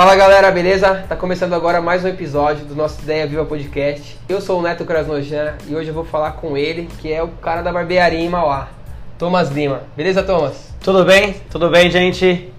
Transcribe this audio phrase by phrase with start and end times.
[0.00, 1.04] Fala galera, beleza?
[1.06, 4.18] Tá começando agora mais um episódio do nosso Ideia Viva Podcast.
[4.26, 7.28] Eu sou o Neto Krasnojan e hoje eu vou falar com ele, que é o
[7.28, 8.68] cara da barbearia em Mauá,
[9.18, 9.82] Thomas Lima.
[9.94, 10.72] Beleza, Thomas?
[10.82, 11.34] Tudo bem?
[11.50, 12.50] Tudo bem, gente?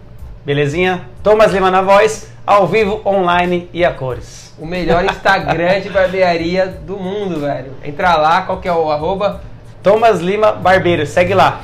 [0.45, 1.09] Belezinha?
[1.23, 4.53] Thomas Lima na voz, ao vivo, online e a cores.
[4.59, 7.71] O melhor Instagram de barbearia do mundo, velho.
[7.83, 9.41] Entra lá, qual que é o arroba?
[9.81, 11.59] Thomas Lima Barbeiro, segue lá.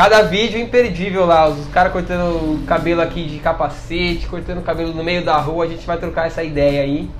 [0.00, 4.94] Cada vídeo imperdível lá, os caras cortando o cabelo aqui de capacete, cortando o cabelo
[4.94, 7.10] no meio da rua, a gente vai trocar essa ideia aí.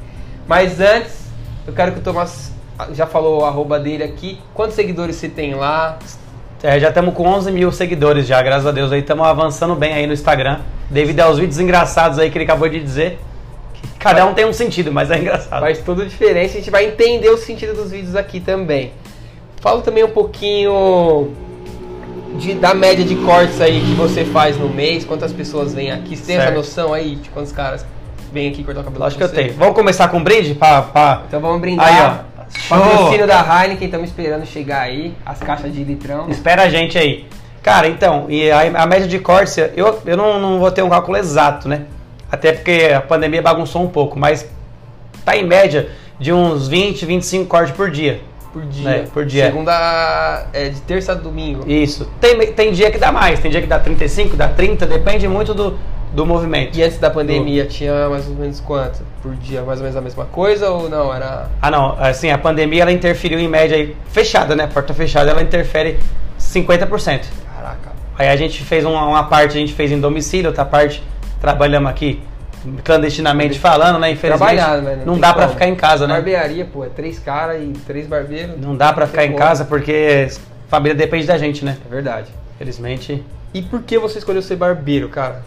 [0.49, 1.27] Mas antes,
[1.67, 2.51] eu quero que o Thomas
[2.95, 4.41] já falou o arroba dele aqui.
[4.55, 5.99] Quantos seguidores você tem lá?
[6.63, 8.91] É, já estamos com 11 mil seguidores já, graças a Deus.
[8.91, 10.61] Aí estamos avançando bem aí no Instagram.
[10.89, 13.19] Devido aos vídeos engraçados aí que ele acabou de dizer.
[13.99, 15.61] Cada um tem um sentido, mas é engraçado.
[15.61, 18.95] Faz toda a diferença, a gente vai entender o sentido dos vídeos aqui também.
[19.61, 21.50] Fala também um pouquinho
[22.37, 26.17] de, da média de cortes aí que você faz no mês, quantas pessoas vêm aqui.
[26.17, 26.57] Você tem essa Certo.
[26.57, 27.85] noção aí de quantos caras
[28.33, 29.55] vêm aqui cortar o cabelo Acho que eu tenho.
[29.55, 30.55] Vamos começar com um brinde?
[30.55, 31.23] Pá, pá.
[31.27, 31.87] Então vamos brindar.
[31.87, 32.31] Aí, ó.
[32.69, 35.15] Patrocínio da Heineken, estamos esperando chegar aí.
[35.25, 36.29] As caixas de litrão.
[36.29, 37.27] Espera a gente aí.
[37.63, 40.89] Cara, então, e a, a média de cortes, eu, eu não, não vou ter um
[40.89, 41.83] cálculo exato, né?
[42.31, 44.49] Até porque a pandemia bagunçou um pouco, mas
[45.25, 48.21] tá em média de uns 20, 25 cortes por dia.
[48.53, 48.91] Por dia.
[48.91, 49.47] É, por dia.
[49.47, 50.47] Segunda.
[50.53, 51.71] É de terça a domingo.
[51.71, 52.11] Isso.
[52.21, 55.55] Tem, tem dia que dá mais, tem dia que dá 35, dá 30, depende muito
[55.55, 55.79] do,
[56.13, 56.77] do movimento.
[56.77, 59.63] E antes da pandemia tinha mais ou menos quanto por dia?
[59.63, 61.15] Mais ou menos a mesma coisa ou não?
[61.15, 61.49] Era.
[61.63, 64.67] Ah, não, assim, a pandemia ela interferiu em média aí, fechada, né?
[64.67, 65.99] Porta fechada, ela interfere
[66.39, 66.89] 50%.
[67.55, 67.93] Caraca.
[68.19, 71.03] Aí a gente fez uma, uma parte, a gente fez em domicílio, outra parte
[71.41, 72.21] trabalhamos aqui
[72.85, 74.11] clandestinamente falando, né?
[74.11, 75.03] Infelizmente, né?
[75.05, 75.55] não tem dá pra como.
[75.55, 76.15] ficar em casa, né?
[76.15, 78.59] Barbearia, pô, é três caras e três barbeiros.
[78.61, 79.39] Não dá pra ficar em como.
[79.39, 81.77] casa porque a família depende da gente, né?
[81.85, 82.29] É verdade.
[82.59, 83.25] Felizmente.
[83.53, 85.43] E por que você escolheu ser barbeiro, cara?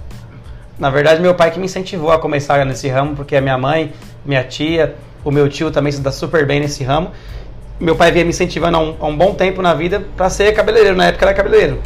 [0.78, 3.94] Na verdade, meu pai que me incentivou a começar nesse ramo, porque a minha mãe,
[4.26, 7.12] minha tia, o meu tio também se dá super bem nesse ramo.
[7.80, 10.52] Meu pai vinha me incentivando há um, há um bom tempo na vida pra ser
[10.54, 10.98] cabeleireiro.
[10.98, 11.80] Na época era cabeleireiro.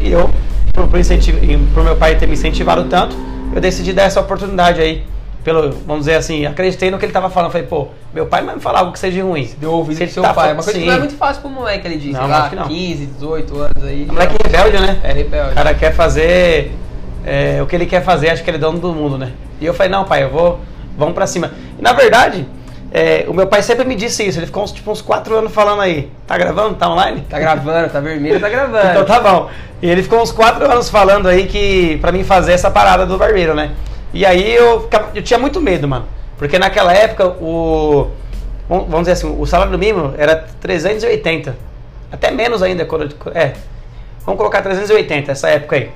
[0.00, 0.30] E eu,
[0.72, 1.38] por, por, incentivo,
[1.74, 3.16] por meu pai ter me incentivado tanto,
[3.54, 5.04] eu decidi dar essa oportunidade aí.
[5.44, 7.50] Pelo, vamos dizer assim, acreditei no que ele tava falando.
[7.52, 9.48] Falei, pô, meu pai não vai me falar algo que seja ruim.
[9.58, 10.48] Deu ouvido ele seu tá pai.
[10.48, 10.90] falando- Uma coisa que Sim.
[10.90, 12.12] não é muito fácil pro moleque, ele disse.
[12.12, 12.68] Não, lá, acho que não.
[12.68, 14.02] 15, 18 anos aí.
[14.08, 15.00] É moleque rebelde, né?
[15.02, 15.52] É rebelde.
[15.52, 16.72] O cara quer fazer
[17.24, 19.32] é, o que ele quer fazer, acho que ele é dono do mundo, né?
[19.60, 20.60] E eu falei, não, pai, eu vou,
[20.98, 21.52] vamos pra cima.
[21.78, 22.46] E na verdade,
[22.90, 25.52] é, o meu pai sempre me disse isso, ele ficou uns, tipo, uns quatro anos
[25.52, 27.20] falando aí, tá gravando, tá online?
[27.28, 28.88] Tá gravando, tá vermelho, tá gravando.
[28.90, 29.50] Então tá bom.
[29.82, 33.18] E ele ficou uns quatro anos falando aí que pra mim fazer essa parada do
[33.18, 33.72] barbeiro, né?
[34.12, 36.06] E aí eu, eu tinha muito medo, mano.
[36.38, 38.10] Porque naquela época o.
[38.68, 41.56] Vamos dizer assim, o salário mínimo era 380.
[42.12, 42.84] Até menos ainda.
[42.84, 43.54] Quando, é.
[44.24, 45.90] Vamos colocar 380 essa época aí.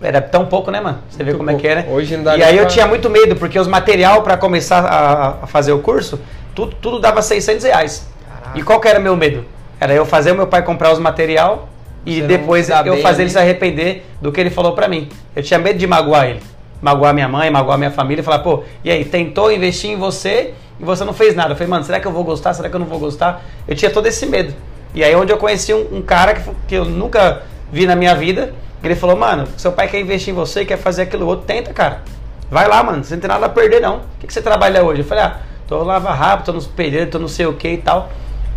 [0.00, 0.98] Era tão pouco, né, mano?
[1.10, 1.82] Você vê como é que é, né?
[1.82, 1.96] pouco.
[1.98, 4.80] Hoje não dá E aí eu pra- tinha muito medo, porque os material pra começar
[4.84, 6.20] a, a fazer o curso,
[6.54, 8.06] tudo, tudo dava 600 reais.
[8.28, 8.58] Caraca.
[8.58, 9.44] E qual que era meu medo?
[9.80, 11.68] Era eu fazer o meu pai comprar os material
[12.06, 13.22] e Você depois eu bem fazer ali.
[13.24, 15.08] ele se arrepender do que ele falou pra mim.
[15.34, 16.40] Eu tinha medo de magoar ele.
[16.80, 20.84] Magoar minha mãe, magoar minha família, falar, pô, e aí, tentou investir em você e
[20.84, 21.50] você não fez nada.
[21.52, 22.54] Eu falei, mano, será que eu vou gostar?
[22.54, 23.44] Será que eu não vou gostar?
[23.66, 24.54] Eu tinha todo esse medo.
[24.94, 27.42] E aí onde eu conheci um, um cara que, que eu nunca
[27.72, 31.02] vi na minha vida, ele falou, mano, seu pai quer investir em você, quer fazer
[31.02, 32.02] aquilo outro, tenta, cara.
[32.50, 33.96] Vai lá, mano, você não tem nada a perder, não.
[33.96, 35.02] O que, que você trabalha hoje?
[35.02, 37.78] Eu falei, ah, tô lava rápido, tô nos pedreiros, tô não sei o que e
[37.78, 38.10] tal.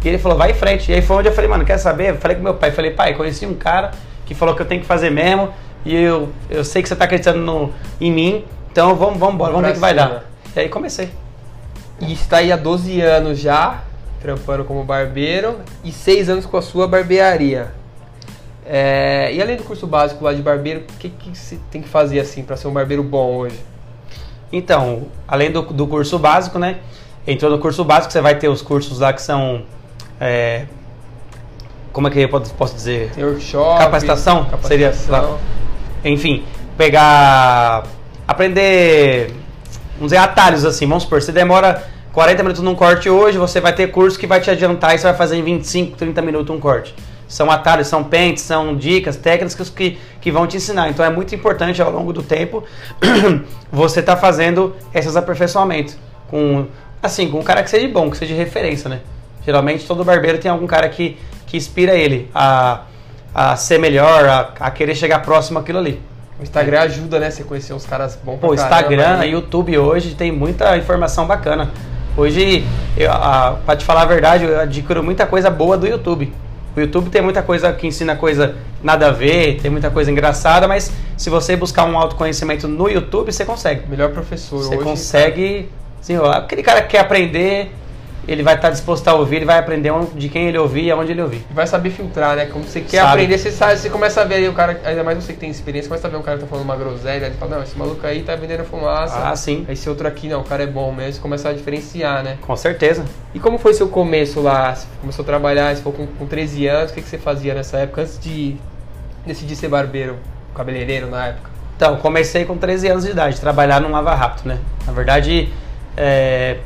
[0.04, 0.92] E ele falou, vai em frente.
[0.92, 2.12] E aí foi onde eu falei, mano, quer saber?
[2.12, 3.92] Eu falei com meu pai, falei, pai, conheci um cara
[4.26, 5.54] que falou que eu tenho que fazer mesmo.
[5.84, 9.52] E eu, eu sei que você tá acreditando no, em mim, então vamos, vamos embora,
[9.52, 10.24] vamos ver o que vai dar.
[10.56, 11.09] E aí comecei.
[12.00, 13.82] E está aí há 12 anos já,
[14.22, 17.72] trampando como barbeiro, e 6 anos com a sua barbearia.
[18.66, 21.89] É, e além do curso básico lá de barbeiro, o que, que você tem que
[21.89, 23.59] fazer assim para ser um barbeiro bom hoje?
[24.51, 26.77] Então, além do, do curso básico, né?
[27.25, 29.63] Entrou no curso básico, você vai ter os cursos lá que são.
[30.19, 30.66] é,
[31.91, 33.11] como é que eu posso dizer?
[33.11, 33.79] Tem workshop?
[33.79, 34.47] Capacitação?
[34.64, 35.31] Seria capacitação.
[35.31, 35.40] lá.
[36.03, 36.43] Enfim,
[36.78, 37.84] pegar.
[38.28, 39.34] Aprender.
[39.96, 40.87] Vamos dizer, atalhos assim.
[40.87, 41.84] Vamos supor, você demora
[42.14, 45.03] 40 minutos num corte hoje, você vai ter curso que vai te adiantar e você
[45.03, 46.93] vai fazer em 25, 30 minutos um corte.
[47.31, 50.89] São atalhos, são pentes, são dicas, técnicas que, que vão te ensinar.
[50.89, 52.61] Então é muito importante ao longo do tempo
[53.72, 55.97] você estar fazendo esses aperfeiçoamentos.
[56.29, 56.67] Com,
[57.01, 58.99] assim, com um cara que seja bom, que seja de referência, né?
[59.45, 61.17] Geralmente todo barbeiro tem algum cara que,
[61.47, 62.81] que inspira ele a,
[63.33, 66.01] a ser melhor, a, a querer chegar próximo àquilo ali.
[66.37, 67.31] O Instagram ajuda, né?
[67.31, 69.31] Você conhecer uns caras bons Pô, pra caramba Instagram, aí.
[69.31, 71.72] YouTube hoje tem muita informação bacana.
[72.17, 72.66] Hoje,
[72.97, 76.33] eu, a, pra te falar a verdade, eu adquiro muita coisa boa do YouTube.
[76.76, 80.68] O YouTube tem muita coisa que ensina coisa nada a ver, tem muita coisa engraçada,
[80.68, 83.88] mas se você buscar um autoconhecimento no YouTube, você consegue.
[83.90, 84.84] Melhor professor Você hoje.
[84.84, 85.70] consegue
[86.00, 86.38] desenrolar.
[86.38, 87.72] Aquele cara que quer aprender,
[88.33, 90.91] ele vai estar disposto a ouvir, ele vai aprender onde- de quem ele ouvir e
[90.91, 91.45] aonde ele ouvir.
[91.51, 92.45] Vai saber filtrar, né?
[92.47, 93.09] Como você quer Sabe.
[93.11, 95.49] aprender, você sabe, você começa a ver aí o cara, ainda mais você que tem
[95.49, 97.78] experiência, começa a ver um cara que tá falando uma groselha, ele fala, não, esse
[97.78, 99.17] maluco aí tá vendendo fumaça.
[99.29, 99.66] Ah, sim.
[99.69, 102.37] Esse outro aqui, não, o cara é bom mesmo, você começa a diferenciar, né?
[102.41, 103.03] Com certeza.
[103.33, 104.73] E como foi seu começo lá?
[104.75, 107.53] Você começou a trabalhar, você ficou com, com 13 anos, o que, que você fazia
[107.53, 108.55] nessa época, antes de
[109.25, 110.17] decidir ser barbeiro,
[110.55, 111.49] cabeleireiro na época?
[111.75, 114.59] Então, comecei com 13 anos de idade, trabalhar num lava rápido, né?
[114.85, 115.49] Na verdade,
[115.97, 116.57] é,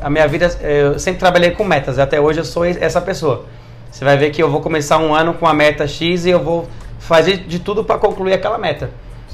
[0.00, 3.46] a minha vida, eu sempre trabalhei com metas, até hoje eu sou essa pessoa.
[3.90, 6.42] Você vai ver que eu vou começar um ano com a meta X e eu
[6.42, 6.68] vou
[6.98, 8.90] fazer de tudo para concluir aquela meta.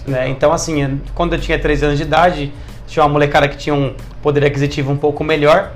[0.06, 0.28] Né?
[0.28, 2.52] Então, assim, quando eu tinha 13 anos de idade,
[2.86, 5.72] tinha uma molecada que tinha um poder aquisitivo um pouco melhor,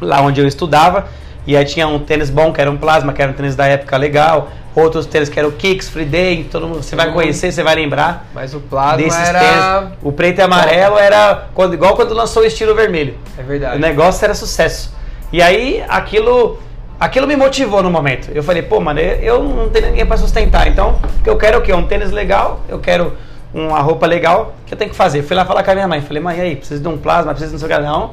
[0.00, 1.08] lá onde eu estudava,
[1.46, 3.66] e aí tinha um tênis bom, que era um plasma, que era um tênis da
[3.66, 7.50] época legal, outros tênis que eram Kicks, Free Day, todo mundo, você vai mundo- conhecer,
[7.52, 9.38] você vai lembrar Mas o plasma desses era...
[9.40, 9.94] tênis.
[10.02, 13.14] O preto e amarelo era quando, igual quando lançou o estilo vermelho.
[13.38, 13.76] É verdade.
[13.76, 14.94] O negócio era sucesso.
[15.32, 16.58] E aí aquilo
[16.98, 18.30] aquilo me motivou no momento.
[18.34, 20.66] Eu falei, pô, mano, eu- não tenho ninguém para sustentar.
[20.66, 21.72] Então, eu quero o quê?
[21.72, 23.12] Um tênis legal, eu quero
[23.52, 25.22] uma roupa legal, o que eu tenho que fazer?
[25.22, 26.00] Fui lá falar com a minha mãe.
[26.00, 27.78] Falei, mãe, e aí, preciso de um plasma, preciso não sei o que.
[27.86, 28.10] Não,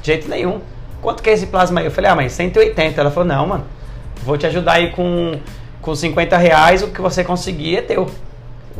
[0.00, 0.60] de jeito nenhum.
[1.02, 1.86] Quanto que é esse plasma aí?
[1.86, 3.00] Eu falei, ah, mãe, 180.
[3.00, 3.64] Ela falou, não, mano,
[4.22, 5.38] vou te ajudar aí com,
[5.80, 8.10] com 50 reais, o que você conseguir é teu.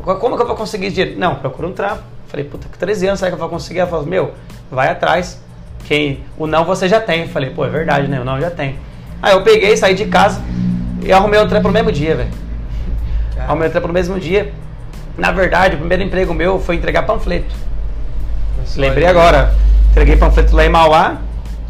[0.02, 1.18] Como que eu vou conseguir esse dinheiro?
[1.18, 2.02] Não, procura um trampo.
[2.28, 3.80] Falei, puta, com 13 anos, será que eu vou conseguir?
[3.80, 4.32] Ela falou, meu,
[4.70, 5.42] vai atrás.
[5.84, 7.26] Quem, o não você já tem.
[7.26, 8.20] Falei, pô, é verdade, né?
[8.20, 8.78] O não eu já tem.
[9.20, 10.40] Aí eu peguei, saí de casa
[11.02, 12.30] e arrumei um trampo no mesmo dia, velho.
[13.38, 14.52] Arrumei um trampo no mesmo dia.
[15.18, 17.54] Na verdade, o primeiro emprego meu foi entregar panfleto.
[18.76, 19.54] Lembrei agora.
[19.90, 21.18] Entreguei panfleto lá em Mauá.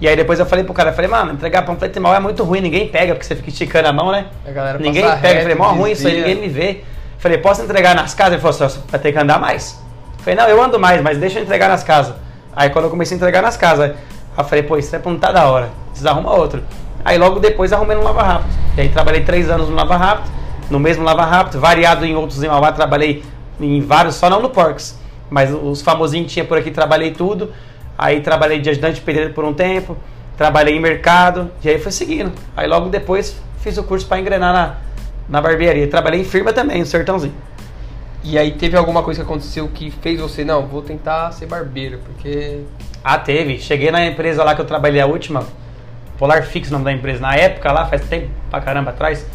[0.00, 2.43] E aí depois eu falei pro cara, falei, mano, entregar panfleto em Mauá é muito
[2.43, 4.26] ruim, ninguém pega, porque você fica esticando a mão, né?
[4.47, 5.14] A galera Ninguém pega.
[5.17, 6.85] reto, falei, mó ruim isso aí, ninguém me vê.
[7.19, 8.32] Falei, posso entregar nas casas?
[8.35, 9.79] Ele falou, "Só vai ter que andar mais.
[10.19, 12.14] Falei, não, eu ando mais, mas deixa eu entregar nas casas.
[12.56, 13.93] Aí quando eu comecei a entregar nas casas,
[14.37, 15.69] eu falei, pô, isso é não tá da hora.
[15.88, 16.62] Precisa arrumar outro.
[17.05, 18.50] Aí logo depois arrumei no Lava Rápido.
[18.76, 20.31] E aí trabalhei três anos no Lava Rápido,
[20.70, 23.23] no mesmo Lava Rápido, variado em outros em Mauá, trabalhei
[23.61, 24.99] em vários, só não no Porks.
[25.29, 27.52] Mas os famosinhos que tinha por aqui, trabalhei tudo.
[28.02, 29.94] Aí trabalhei de ajudante de pedreiro por um tempo,
[30.35, 32.32] trabalhei em mercado, e aí foi seguindo.
[32.56, 34.76] Aí logo depois fiz o curso para engrenar na,
[35.29, 35.87] na barbearia.
[35.87, 37.35] Trabalhei em firma também, no Sertãozinho.
[38.25, 41.99] E aí teve alguma coisa que aconteceu que fez você, não, vou tentar ser barbeiro,
[41.99, 42.62] porque...
[43.05, 43.58] Ah, teve.
[43.58, 45.44] Cheguei na empresa lá que eu trabalhei a última,
[46.17, 47.20] Polar Fix, o nome da empresa.
[47.20, 49.26] Na época lá, faz tempo pra caramba atrás,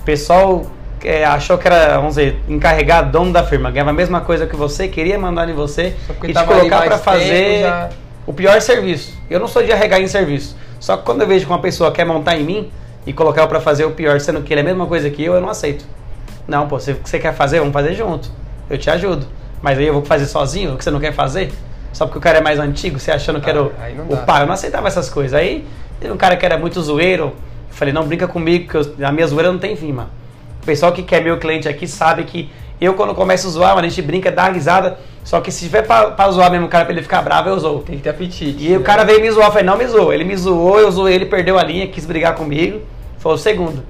[0.00, 0.64] o pessoal
[1.04, 3.70] é, achou que era, vamos dizer, encarregado, dono da firma.
[3.70, 5.94] Ganhava a mesma coisa que você, queria mandar em você
[6.28, 7.88] e te colocar pra fazer já-
[8.26, 9.14] o pior serviço.
[9.28, 10.56] Eu não sou de arregar em serviço.
[10.78, 12.70] Só que quando eu vejo que uma pessoa quer montar em mim
[13.06, 15.34] e colocar pra fazer o pior, sendo que ele é a mesma coisa que eu,
[15.34, 15.84] eu não aceito.
[16.46, 18.30] Não, pô, se você quer fazer, vamos fazer junto.
[18.68, 19.26] Eu te ajudo.
[19.62, 21.50] Mas aí eu vou fazer sozinho, o que você não quer fazer?
[21.92, 24.42] Só porque o cara é mais antigo, você achando que era o, Ah, o pai.
[24.42, 25.34] Eu não aceitava essas coisas.
[25.34, 25.66] Aí,
[25.98, 27.24] teve um cara que era muito zoeiro.
[27.24, 27.34] Eu
[27.70, 30.08] falei, não brinca comigo, que eu- a minha zoeira não tem fim, mano.
[30.62, 33.86] O pessoal que quer meu cliente aqui sabe que eu, quando começo a zoar, mano,
[33.86, 34.98] a gente brinca, dá uma risada.
[35.22, 37.58] Só que se tiver pra, pra zoar mesmo o cara pra ele ficar bravo, eu
[37.58, 37.80] zoo.
[37.80, 38.64] Tem que ter apetite.
[38.64, 38.84] E o né?
[38.84, 40.12] cara veio me zoar, eu falei, não me zoou.
[40.12, 42.80] Ele me zoou, eu zoei, ele perdeu a linha, quis brigar comigo.
[43.18, 43.84] Foi o segundo.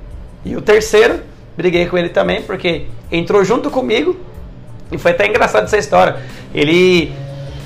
[0.45, 1.21] E o terceiro,
[1.57, 4.17] briguei com ele também, porque entrou junto comigo.
[4.91, 6.17] E foi até engraçado essa história.
[6.53, 7.13] Ele.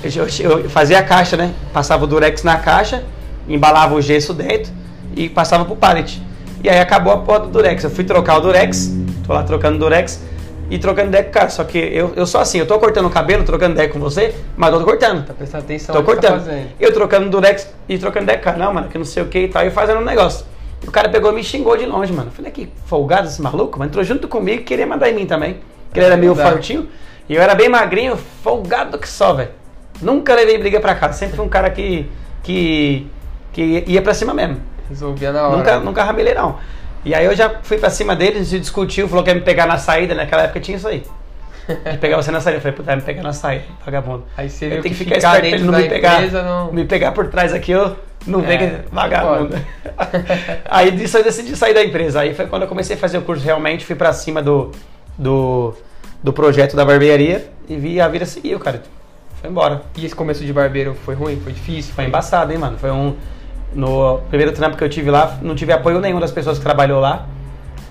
[0.03, 0.27] Eu,
[0.61, 1.51] eu fazia a caixa, né?
[1.73, 3.03] Passava o durex na caixa,
[3.49, 4.71] embalava o gesso dentro
[5.15, 6.21] e passava pro pallet.
[6.65, 7.83] E aí acabou a porta do durex.
[7.83, 8.91] Eu fui trocar o durex,
[9.23, 10.19] tô lá trocando o durex
[10.67, 11.49] e trocando deck com o cara.
[11.51, 14.33] Só que eu, eu sou assim, eu tô cortando o cabelo, trocando deck com você,
[14.57, 15.23] mas eu tô cortando.
[15.27, 16.39] Tá prestando atenção Tô tá cortando.
[16.43, 16.69] fazendo.
[16.79, 19.47] eu trocando durex e trocando deck, cara, não, mano, que não sei o que e
[19.47, 20.43] tal, e fazendo um negócio.
[20.83, 22.31] E o cara pegou e me xingou de longe, mano.
[22.31, 25.57] Falei, que folgado esse maluco, mas entrou junto comigo e queria mandar em mim também.
[25.93, 26.49] Que ele era meio Não dá.
[26.49, 26.89] fortinho.
[27.29, 29.51] E eu era bem magrinho, folgado que só, velho.
[30.01, 31.13] Nunca levei briga pra casa.
[31.13, 32.09] Sempre fui um cara que,
[32.41, 33.05] que,
[33.53, 34.57] que ia pra cima mesmo.
[34.89, 35.57] Resolvia na hora.
[35.57, 36.57] Nunca, nunca ramelei, não.
[37.03, 39.41] E aí eu já fui pra cima dele, a gente discutiu, falou que ia me
[39.41, 40.15] pegar na saída.
[40.15, 41.03] Naquela época tinha isso aí.
[41.91, 42.57] De pegar você na saída.
[42.57, 44.23] Eu falei, puta, vai me pegar na saída, vagabundo.
[44.35, 46.71] Aí você Eu tenho que que ficar ficar esperto ele não me pegar, empresa não...
[46.71, 49.55] me pegar por trás aqui, eu não É, é vagabundo.
[50.65, 52.21] aí disso eu decidi sair da empresa.
[52.21, 54.71] Aí foi quando eu comecei a fazer o curso realmente, fui pra cima do,
[55.17, 55.75] do,
[56.23, 58.81] do projeto da barbearia e vi a vida seguiu, cara.
[59.41, 59.83] Foi embora.
[59.95, 61.39] E esse começo de barbeiro foi ruim?
[61.39, 61.93] Foi difícil?
[61.93, 62.77] Foi embaçado, hein, mano?
[62.77, 63.15] Foi um.
[63.75, 66.99] No primeiro trampo que eu tive lá, não tive apoio nenhum das pessoas que trabalhou
[67.01, 67.25] lá.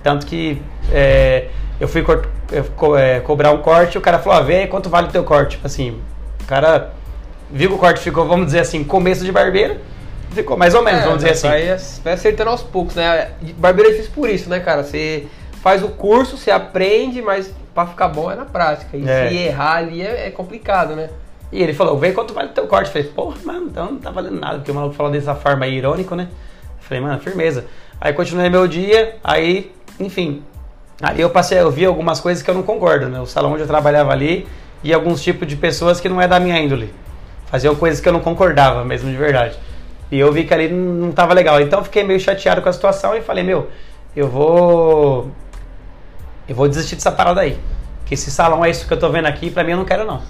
[0.03, 0.61] Tanto que
[0.91, 1.47] é,
[1.79, 2.01] eu fui
[2.75, 5.23] co- é, cobrar um corte o cara falou: ah, vê aí quanto vale o teu
[5.23, 5.51] corte.
[5.51, 5.99] Tipo Assim,
[6.41, 6.91] o cara
[7.51, 9.77] viu que o corte ficou, vamos dizer assim, começo de barbeiro.
[10.31, 11.47] ficou mais ou menos, vamos dizer assim.
[11.47, 13.29] Vai, vai acertando aos poucos, né?
[13.57, 14.83] Barbeiro é difícil por isso, né, cara?
[14.83, 15.27] Você
[15.61, 18.97] faz o curso, você aprende, mas pra ficar bom é na prática.
[18.97, 19.29] E É.
[19.29, 21.09] se errar ali é, é complicado, né?
[21.51, 22.87] E ele falou, vê quanto vale o teu corte.
[22.87, 25.65] Eu falei, porra, mano, então não tá valendo nada, porque o maluco falou dessa forma
[25.65, 26.27] aí, irônico, né?
[26.31, 27.65] Eu falei, mano, firmeza.
[27.99, 30.43] Aí continuei meu dia, aí, enfim.
[31.01, 33.19] Aí eu passei, eu vi algumas coisas que eu não concordo, né?
[33.19, 34.47] O salão onde eu trabalhava ali
[34.83, 36.93] e alguns tipos de pessoas que não é da minha índole.
[37.47, 39.57] Faziam coisas que eu não concordava mesmo, de verdade.
[40.11, 41.59] E eu vi que ali não tava legal.
[41.59, 43.69] Então fiquei meio chateado com a situação e falei, meu,
[44.15, 45.31] eu vou.
[46.47, 47.57] Eu vou desistir dessa parada aí.
[48.05, 50.05] Que esse salão é isso que eu tô vendo aqui, pra mim eu não quero
[50.05, 50.21] não.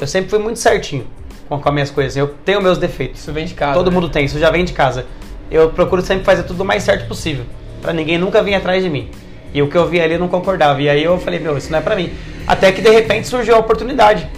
[0.00, 1.06] Eu sempre fui muito certinho
[1.48, 2.16] com, com as minhas coisas.
[2.16, 3.20] Eu tenho meus defeitos.
[3.20, 3.74] Isso vem de casa.
[3.74, 3.94] Todo né?
[3.94, 5.06] mundo tem, isso já vem de casa.
[5.50, 7.44] Eu procuro sempre fazer tudo o mais certo possível,
[7.82, 9.10] Pra ninguém nunca vir atrás de mim.
[9.52, 10.80] E o que eu vi ali eu não concordava.
[10.80, 12.12] E aí eu falei, meu, isso não é pra mim.
[12.46, 14.28] Até que de repente surgiu a oportunidade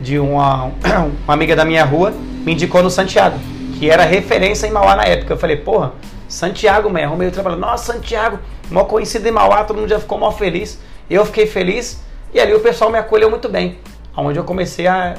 [0.00, 0.70] de uma,
[1.24, 2.12] uma amiga da minha rua
[2.44, 3.38] me indicou no Santiago,
[3.78, 5.34] que era referência em Mauá na época.
[5.34, 5.92] Eu falei, porra,
[6.28, 7.56] Santiago, mãe, arrumei o trabalho.
[7.56, 8.38] Nossa, Santiago,
[8.70, 10.80] mó conhecido em Mauá, todo mundo já ficou mó feliz.
[11.08, 12.02] Eu fiquei feliz
[12.34, 13.78] e ali o pessoal me acolheu muito bem.
[14.16, 15.14] Onde eu comecei a,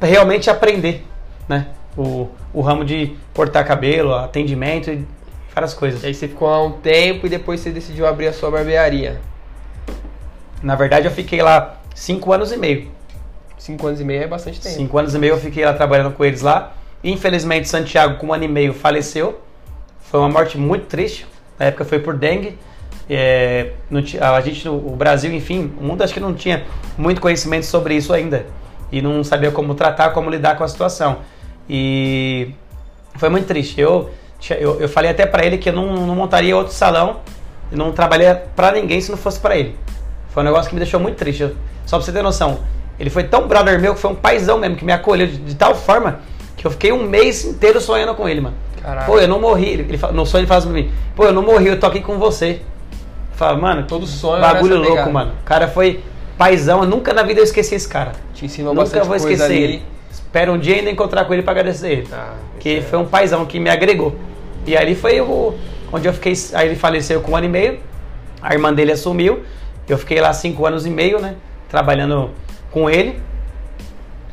[0.00, 1.04] a realmente aprender,
[1.48, 1.68] né?
[1.96, 5.06] O, o ramo de cortar cabelo, atendimento e
[5.54, 6.02] várias coisas.
[6.02, 9.20] E aí você ficou lá um tempo e depois você decidiu abrir a sua barbearia.
[10.62, 12.90] Na verdade, eu fiquei lá cinco anos e meio.
[13.56, 14.74] Cinco anos e meio é bastante tempo.
[14.74, 16.74] Cinco anos e meio eu fiquei lá trabalhando com eles lá.
[17.02, 19.40] Infelizmente, Santiago, com um ano e meio, faleceu.
[20.00, 21.26] Foi uma morte muito triste.
[21.58, 22.58] Na época foi por dengue.
[23.08, 23.72] É,
[24.20, 26.64] a gente, o Brasil, enfim, o mundo acho que não tinha
[26.96, 28.46] muito conhecimento sobre isso ainda.
[28.90, 31.18] E não sabia como tratar, como lidar com a situação.
[31.68, 32.50] E
[33.16, 33.80] foi muito triste.
[33.80, 34.10] Eu,
[34.50, 37.20] eu, eu falei até pra ele que eu não, não montaria outro salão.
[37.72, 39.74] E não trabalharia pra ninguém se não fosse pra ele.
[40.30, 41.42] Foi um negócio que me deixou muito triste.
[41.42, 41.56] Eu-
[41.86, 42.60] só pra você ter noção,
[42.98, 45.54] ele foi tão brother meu que foi um paizão mesmo, que me acolheu de, de
[45.54, 46.20] tal forma
[46.56, 48.56] que eu fiquei um mês inteiro sonhando com ele, mano.
[49.06, 49.68] Pô, eu não morri.
[49.68, 51.86] Ele, ele, no sonho ele fala assim pra mim, pô, eu não morri, eu tô
[51.86, 52.60] aqui com você.
[53.34, 55.10] Eu falo, mano, Todo sonho bagulho louco, pegada.
[55.10, 55.32] mano.
[55.40, 56.00] O cara foi
[56.38, 58.12] paizão, eu nunca na vida eu esqueci esse cara.
[58.32, 59.62] Te ensinou Nunca vou esquecer ali.
[59.62, 59.82] ele.
[60.10, 62.08] Espero um dia ainda encontrar com ele pra agradecer ele.
[62.12, 64.14] Ah, que é- foi um paizão que me agregou.
[64.64, 65.54] E ali foi o,
[65.92, 66.32] onde eu fiquei.
[66.54, 67.80] Aí ele faleceu com um ano e meio.
[68.40, 69.42] A irmã dele assumiu.
[69.88, 71.34] Eu fiquei lá cinco anos e meio, né?
[71.68, 72.30] Trabalhando
[72.70, 73.20] com ele.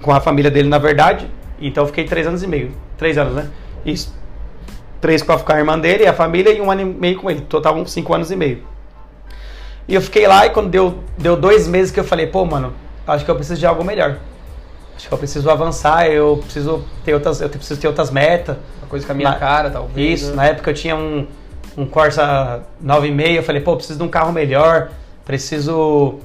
[0.02, 1.28] Com a família dele, na verdade.
[1.60, 2.72] Então eu fiquei três anos e meio.
[2.98, 3.48] Três anos, né?
[3.86, 4.16] Isso.
[5.00, 7.30] Três com a, com a irmã dele, a família, e um ano e meio com
[7.30, 7.42] ele.
[7.42, 8.64] Total, cinco anos e meio.
[9.88, 12.74] E eu fiquei lá e quando deu, deu dois meses que eu falei, pô, mano,
[13.08, 14.18] acho que eu preciso de algo melhor.
[14.96, 18.56] Acho que eu preciso avançar, eu preciso ter outras, eu preciso ter outras metas.
[18.82, 20.22] Uma coisa com a minha Na- cara, talvez.
[20.22, 20.36] Isso, né?
[20.38, 21.26] na época eu tinha um,
[21.78, 24.90] um Corsa 9,5, eu falei, pô, preciso de um carro melhor,
[25.26, 26.20] preciso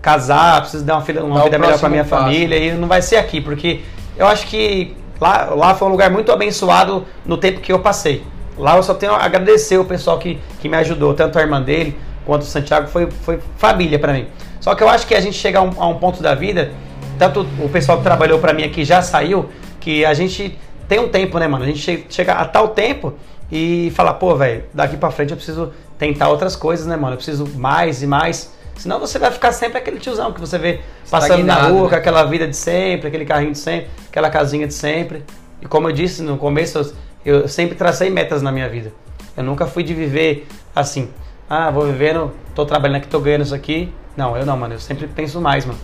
[0.00, 2.22] casar, preciso dar uma, filha, uma vida melhor pra minha passo.
[2.24, 3.80] família e não vai ser aqui, porque
[4.16, 8.22] eu acho que lá, lá foi um lugar muito abençoado no tempo que eu passei.
[8.56, 11.60] Lá eu só tenho a agradecer o pessoal que, que me ajudou, tanto a irmã
[11.60, 14.26] dele quanto o Santiago, foi, foi família pra mim.
[14.60, 16.70] Só que eu acho que a gente chega a um, a um ponto da vida,
[17.18, 19.48] tanto o pessoal que trabalhou pra mim aqui já saiu,
[19.80, 21.64] que a gente tem um tempo, né, mano?
[21.64, 23.14] A gente che- chega a tal tempo
[23.50, 27.14] e fala, pô, velho, daqui pra frente eu preciso tentar outras coisas, né, mano?
[27.14, 28.52] Eu preciso mais e mais.
[28.76, 31.88] Senão você vai ficar sempre aquele tiozão que você vê passando na rua né?
[31.90, 35.22] com aquela vida de sempre, aquele carrinho de sempre, aquela casinha de sempre.
[35.60, 36.78] E como eu disse no começo,
[37.24, 38.92] eu, eu sempre tracei metas na minha vida.
[39.36, 41.08] Eu nunca fui de viver assim.
[41.54, 43.92] Ah, vou vivendo, tô trabalhando aqui, tô ganhando isso aqui.
[44.16, 44.72] Não, eu não, mano.
[44.72, 45.78] Eu sempre penso mais, mano.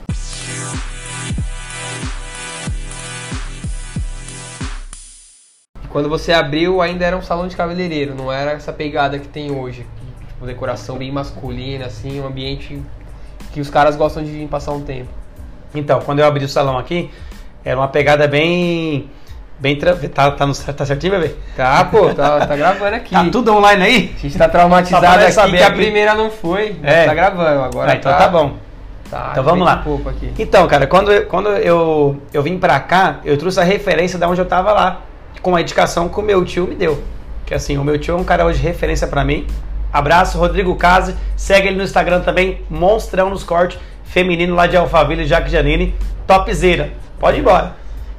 [5.90, 9.50] Quando você abriu, ainda era um salão de cabeleireiro, não era essa pegada que tem
[9.50, 9.87] hoje.
[10.28, 12.82] Tipo, decoração bem masculina, assim, um ambiente
[13.52, 15.10] que os caras gostam de passar um tempo.
[15.75, 17.10] Então, quando eu abri o salão aqui,
[17.62, 19.10] era uma pegada bem.
[19.58, 19.76] Bem.
[19.76, 19.94] Tra...
[19.94, 20.54] Tá, tá, no...
[20.54, 21.34] tá certinho, bebê?
[21.56, 23.10] Tá, pô, tá, tá gravando aqui.
[23.10, 24.14] Tá tudo online aí?
[24.16, 26.76] A gente tá traumatizado para aqui saber que a primeira não foi.
[26.82, 27.06] É.
[27.06, 27.92] Tá gravando agora.
[27.92, 28.56] Ah, então tá bom.
[29.10, 29.82] Tá, Então vamos lá.
[30.38, 34.28] Então, cara, quando, eu, quando eu, eu vim pra cá, eu trouxe a referência da
[34.28, 35.00] onde eu tava lá,
[35.40, 37.02] com a indicação que o meu tio me deu.
[37.46, 39.46] Que assim, o meu tio é um cara hoje de referência pra mim.
[39.90, 41.16] Abraço, Rodrigo Case.
[41.36, 45.94] Segue ele no Instagram também, Monstrão nos Cortes, feminino lá de Alphaville, Jaque Janine.
[46.26, 46.90] Topzera.
[47.18, 47.74] Pode ir embora.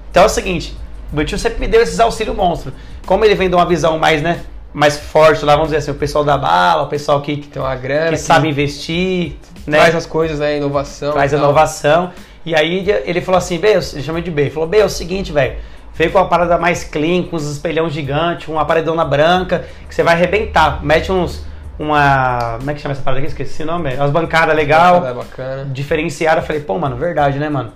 [0.09, 0.75] Então é o seguinte,
[1.11, 2.71] meu tio sempre me deu esses auxílios monstro.
[3.05, 4.41] Como ele vem de uma visão mais, né,
[4.73, 7.61] mais forte lá, vamos dizer assim, o pessoal da bala, o pessoal que, que, Tem
[7.61, 8.15] uma grana.
[8.17, 9.33] sabe investir,
[9.65, 9.77] né?
[9.79, 10.57] Traz as coisas, né?
[10.57, 11.13] Inovação.
[11.13, 12.11] traz inovação.
[12.45, 14.89] E aí ele falou assim, Bê, ele chama de B, ele falou, Bê, é o
[14.89, 15.55] seguinte, velho,
[15.93, 20.03] veio com uma parada mais clean, com uns espelhão gigante, uma paredona branca, que você
[20.03, 20.83] vai arrebentar.
[20.83, 21.43] Mete uns,
[21.77, 23.27] uma, como é que chama essa parada aqui?
[23.29, 25.65] Esqueci o nome, umas bancadas legal, É bacana.
[25.71, 26.41] diferenciada.
[26.41, 27.71] Eu falei, pô, mano, verdade, né, mano?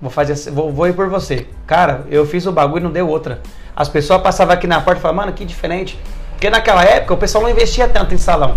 [0.00, 1.46] Vou fazer, assim, vou, vou ir por você.
[1.66, 3.40] Cara, eu fiz o bagulho e não deu outra.
[3.76, 5.98] As pessoas passavam aqui na porta e falavam, mano, que diferente.
[6.32, 8.54] Porque naquela época o pessoal não investia tanto em salão.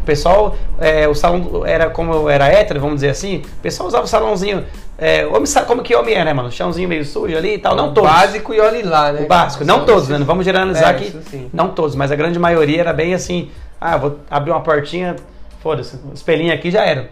[0.00, 4.04] O pessoal, é, o salão era como era hétero, vamos dizer assim, o pessoal usava
[4.04, 4.64] o salãozinho.
[4.96, 6.50] É, homem, como que homem é, né, mano?
[6.52, 7.74] Chãozinho meio sujo ali e tal.
[7.74, 8.08] Não o todos.
[8.08, 9.22] básico e olhe lá, né?
[9.22, 9.64] O básico.
[9.64, 10.18] Não todos, esses- né?
[10.18, 11.48] Não vamos generalizar É, aqui.
[11.52, 13.50] Não todos, mas a grande maioria era bem assim.
[13.80, 15.16] Ah, vou abrir uma portinha,
[15.60, 17.10] foda-se, espelhinho aqui já era.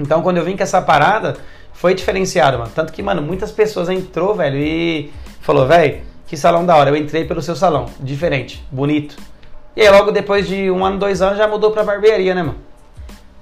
[0.00, 1.36] Então quando eu vim com essa parada,
[1.72, 2.70] foi diferenciado, mano.
[2.74, 5.10] Tanto que, mano, muitas pessoas entrou, velho, e
[5.40, 6.90] falou, velho, que salão da hora.
[6.90, 7.86] Eu entrei pelo seu salão.
[8.00, 9.16] Diferente, bonito.
[9.76, 12.58] E aí logo depois de um ano, dois anos, já mudou pra barbearia, né, mano?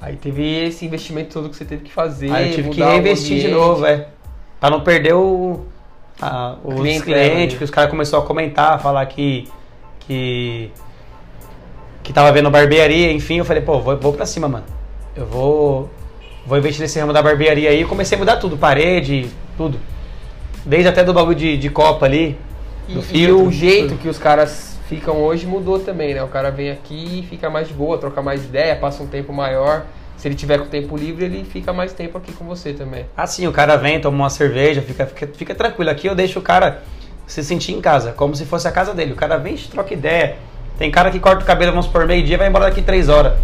[0.01, 2.31] Aí teve esse investimento todo que você teve que fazer.
[2.33, 4.09] Aí eu tive que reinvestir de novo, é.
[4.59, 5.67] Pra não perder o,
[6.21, 7.59] a- os clientes, né?
[7.59, 9.47] que os caras começaram a comentar, falar que.
[10.01, 10.71] que.
[12.03, 14.65] que tava vendo barbearia, enfim, eu falei, pô, vou, vou pra cima, mano.
[15.15, 15.91] Eu vou.
[16.47, 17.83] Vou investir nesse ramo da barbearia aí.
[17.83, 19.79] E comecei a mudar tudo, parede, tudo.
[20.65, 22.37] Desde até do bagulho de, de copa ali.
[22.89, 26.23] E, do e o jeito que os caras ficam hoje mudou também, né?
[26.23, 29.33] O cara vem aqui e fica mais de boa, troca mais ideia, passa um tempo
[29.33, 29.85] maior.
[30.17, 33.07] Se ele tiver com tempo livre, ele fica mais tempo aqui com você também.
[33.17, 35.91] Assim, o cara vem, toma uma cerveja, fica, fica, fica tranquilo.
[35.91, 36.83] Aqui eu deixo o cara
[37.27, 39.13] se sentir em casa, como se fosse a casa dele.
[39.13, 40.37] O cara vem e troca ideia.
[40.77, 43.35] Tem cara que corta o cabelo, vamos por meio-dia, vai embora daqui três horas.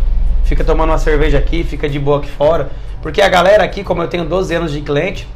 [0.47, 2.71] Fica tomando uma cerveja aqui, fica de boa aqui fora.
[3.03, 5.29] Porque a galera aqui, como eu tenho 12 anos de cliente,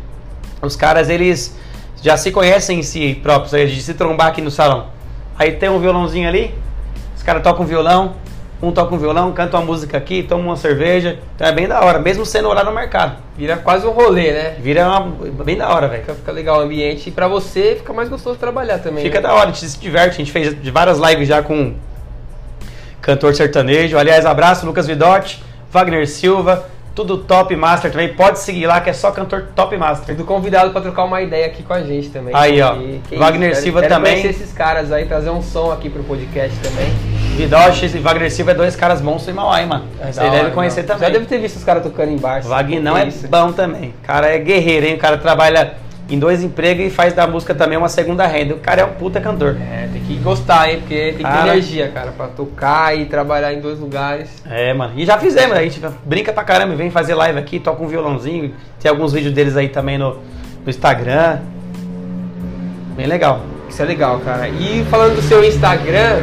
[0.63, 1.57] os caras, eles
[2.01, 4.87] já se conhecem em si próprios, aí, de se trombar aqui no salão.
[5.37, 6.55] Aí tem um violãozinho ali,
[7.17, 8.15] os caras tocam violão,
[8.63, 11.19] um toca um violão, canta uma música aqui, toma uma cerveja.
[11.35, 13.17] Então é bem da hora, mesmo sendo horário no mercado.
[13.37, 14.57] Vira quase um rolê, né?
[14.61, 15.01] Vira uma,
[15.45, 16.03] bem da hora, velho.
[16.03, 19.03] Fica, fica legal o ambiente e pra você fica mais gostoso trabalhar também.
[19.03, 19.29] Fica né?
[19.29, 20.11] da hora, a gente se diverte.
[20.11, 21.75] A gente fez várias lives já com
[23.01, 23.97] cantor sertanejo.
[23.99, 25.43] Aliás, abraço, Lucas Vidotti,
[25.73, 28.13] Wagner Silva, tudo top master também.
[28.15, 30.15] Pode seguir lá que é só cantor top master.
[30.17, 32.35] Tudo convidado pra trocar uma ideia aqui com a gente também.
[32.35, 32.75] Aí, ó.
[32.77, 34.13] E Wagner quero- Silva quero também.
[34.21, 36.89] conhecer esses caras aí, trazer um som aqui pro podcast também.
[37.37, 39.85] Vidotti e Wagner Silva é dois caras monstros em Mauá, hein, mano.
[40.01, 40.89] É Você deve hora, conhecer não.
[40.89, 41.09] também.
[41.09, 42.49] Já deve ter visto os caras tocando embaixo.
[42.49, 43.27] Wagner não é isso?
[43.29, 43.95] bom também.
[44.03, 44.95] O cara é guerreiro, hein?
[44.95, 45.75] O cara trabalha
[46.11, 48.55] em dois empregos e faz da música também uma segunda renda.
[48.55, 49.57] O cara é um puta cantor.
[49.61, 50.79] É, tem que gostar, hein?
[50.81, 51.49] Porque tem que ter Cara.
[51.49, 54.43] energia, cara, pra tocar e trabalhar em dois lugares.
[54.49, 54.93] É, mano.
[54.97, 58.53] E já fizemos, a gente brinca pra caramba, vem fazer live aqui, toca um violãozinho.
[58.81, 60.19] Tem alguns vídeos deles aí também no,
[60.65, 61.39] no Instagram.
[62.97, 63.41] Bem legal.
[63.69, 64.49] Isso é legal, cara.
[64.49, 66.23] E falando do seu Instagram,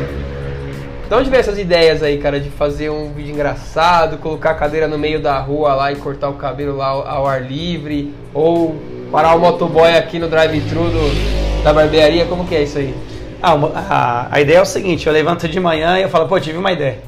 [1.08, 4.90] de onde vem essas ideias aí, cara, de fazer um vídeo engraçado, colocar a cadeira
[4.90, 8.76] no meio da rua lá e cortar o cabelo lá ao ar livre, ou
[9.12, 10.90] parar o motoboy aqui no drive-thru
[11.64, 12.26] da barbearia?
[12.26, 12.96] Como que é isso aí?
[13.42, 16.40] Ah, a, a ideia é o seguinte, eu levanto de manhã e eu falo, pô,
[16.40, 17.00] tive uma ideia.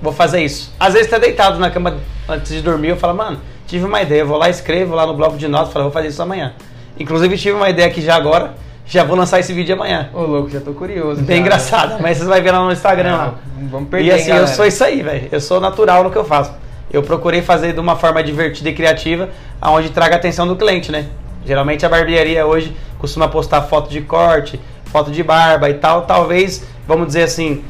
[0.00, 0.72] Vou fazer isso.
[0.78, 1.96] Às vezes tá deitado na cama
[2.28, 4.20] antes de dormir, eu falo, mano, tive uma ideia.
[4.20, 6.54] Eu vou lá, escrevo lá no bloco de notas, falo, vou fazer isso amanhã.
[6.98, 8.54] Inclusive tive uma ideia aqui já agora,
[8.86, 10.10] já vou lançar esse vídeo amanhã.
[10.14, 11.22] Ô, louco, já tô curioso.
[11.22, 11.42] Bem já.
[11.42, 13.34] engraçado, mas vocês vão ver lá no Instagram lá.
[13.58, 15.28] Não, vamos perder, E assim, hein, eu sou isso aí, velho.
[15.30, 16.52] Eu sou natural no que eu faço.
[16.90, 19.28] Eu procurei fazer de uma forma divertida e criativa,
[19.60, 21.06] aonde traga a atenção do cliente, né?
[21.46, 26.02] Geralmente a barbearia hoje costuma postar foto de corte, foto de barba e tal.
[26.02, 27.62] Talvez, vamos dizer assim,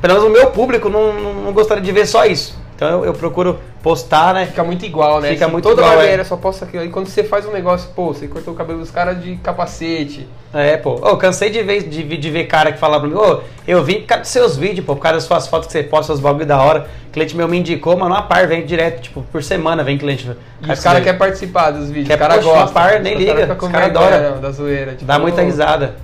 [0.00, 2.60] pelo menos o meu público não, não, gostaria de ver só isso.
[2.82, 4.46] Então eu, eu procuro postar, né?
[4.46, 5.28] Fica muito igual, né?
[5.28, 6.24] Fica Assim, muito toda igual, barbearia é.
[6.24, 6.84] só posta aquilo.
[6.84, 10.28] E quando você faz um negócio, pô, você cortou o cabelo dos caras de capacete.
[10.52, 10.94] É, pô.
[10.94, 14.00] Ô, cansei de ver, de, de ver cara que fala pra mim, ô, eu vim
[14.00, 16.18] por causa dos seus vídeos, pô, por causa das suas fotos que você posta, os
[16.18, 16.88] bagulho da hora.
[17.06, 20.28] O cliente meu me indicou, mano, uma par, vem direto, tipo, por semana vem cliente.
[20.60, 22.08] E os caras querem participar dos vídeos.
[22.08, 22.72] Quer poxa, uma gostam.
[22.72, 24.34] par, nem liga, com os caras vergonha, adoram.
[24.34, 24.92] não, da zoeira.
[24.92, 25.94] Tipo, Dá muita risada.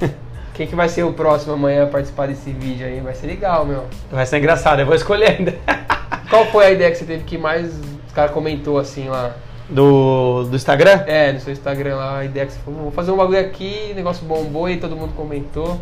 [0.54, 3.00] Quem que vai ser o próximo amanhã a participar desse vídeo aí?
[3.00, 3.84] Vai ser legal, meu.
[4.12, 5.54] Vai ser engraçado, eu vou escolher ainda.
[6.30, 7.66] Qual foi a ideia que você teve que mais
[8.06, 9.32] os caras comentou assim lá?
[9.68, 11.02] Do, do Instagram?
[11.06, 13.90] É, no seu Instagram lá, a ideia que você falou, vou fazer um bagulho aqui,
[13.92, 15.78] o negócio bombou e todo mundo comentou.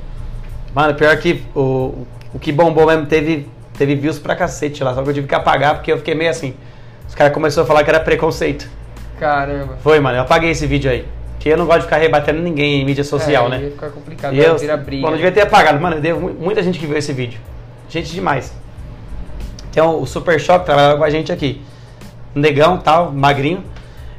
[0.75, 5.03] Mano, pior que o, o que bombou mesmo teve, teve views pra cacete lá, só
[5.03, 6.55] que eu tive que apagar porque eu fiquei meio assim.
[7.09, 8.69] Os caras começaram a falar que era preconceito.
[9.19, 9.79] Caramba.
[9.83, 11.07] Foi, mano, eu apaguei esse vídeo aí.
[11.35, 13.63] Porque eu não gosto de ficar rebatendo ninguém em mídia social, é, né?
[13.63, 15.03] Ia ficar complicado, E eu, briga.
[15.03, 15.81] bom, não devia ter apagado.
[15.81, 17.41] Mano, deu mu- muita gente que viu esse vídeo.
[17.89, 18.53] Gente demais.
[19.79, 21.62] Tem o, Super Choque, trabalhava com a gente aqui.
[22.35, 23.62] Um negão, tal, magrinho.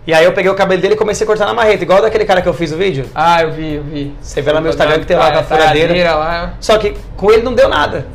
[0.07, 2.23] E aí eu peguei o cabelo dele e comecei a cortar na marreta, igual daquele
[2.23, 3.05] cara que eu fiz o vídeo.
[3.13, 4.15] Ah, eu vi, eu vi.
[4.21, 5.89] Você vê lá no meu Instagram que tem lá com a furadeira.
[5.89, 6.53] furadeira lá.
[6.61, 8.07] Só que com ele não deu nada.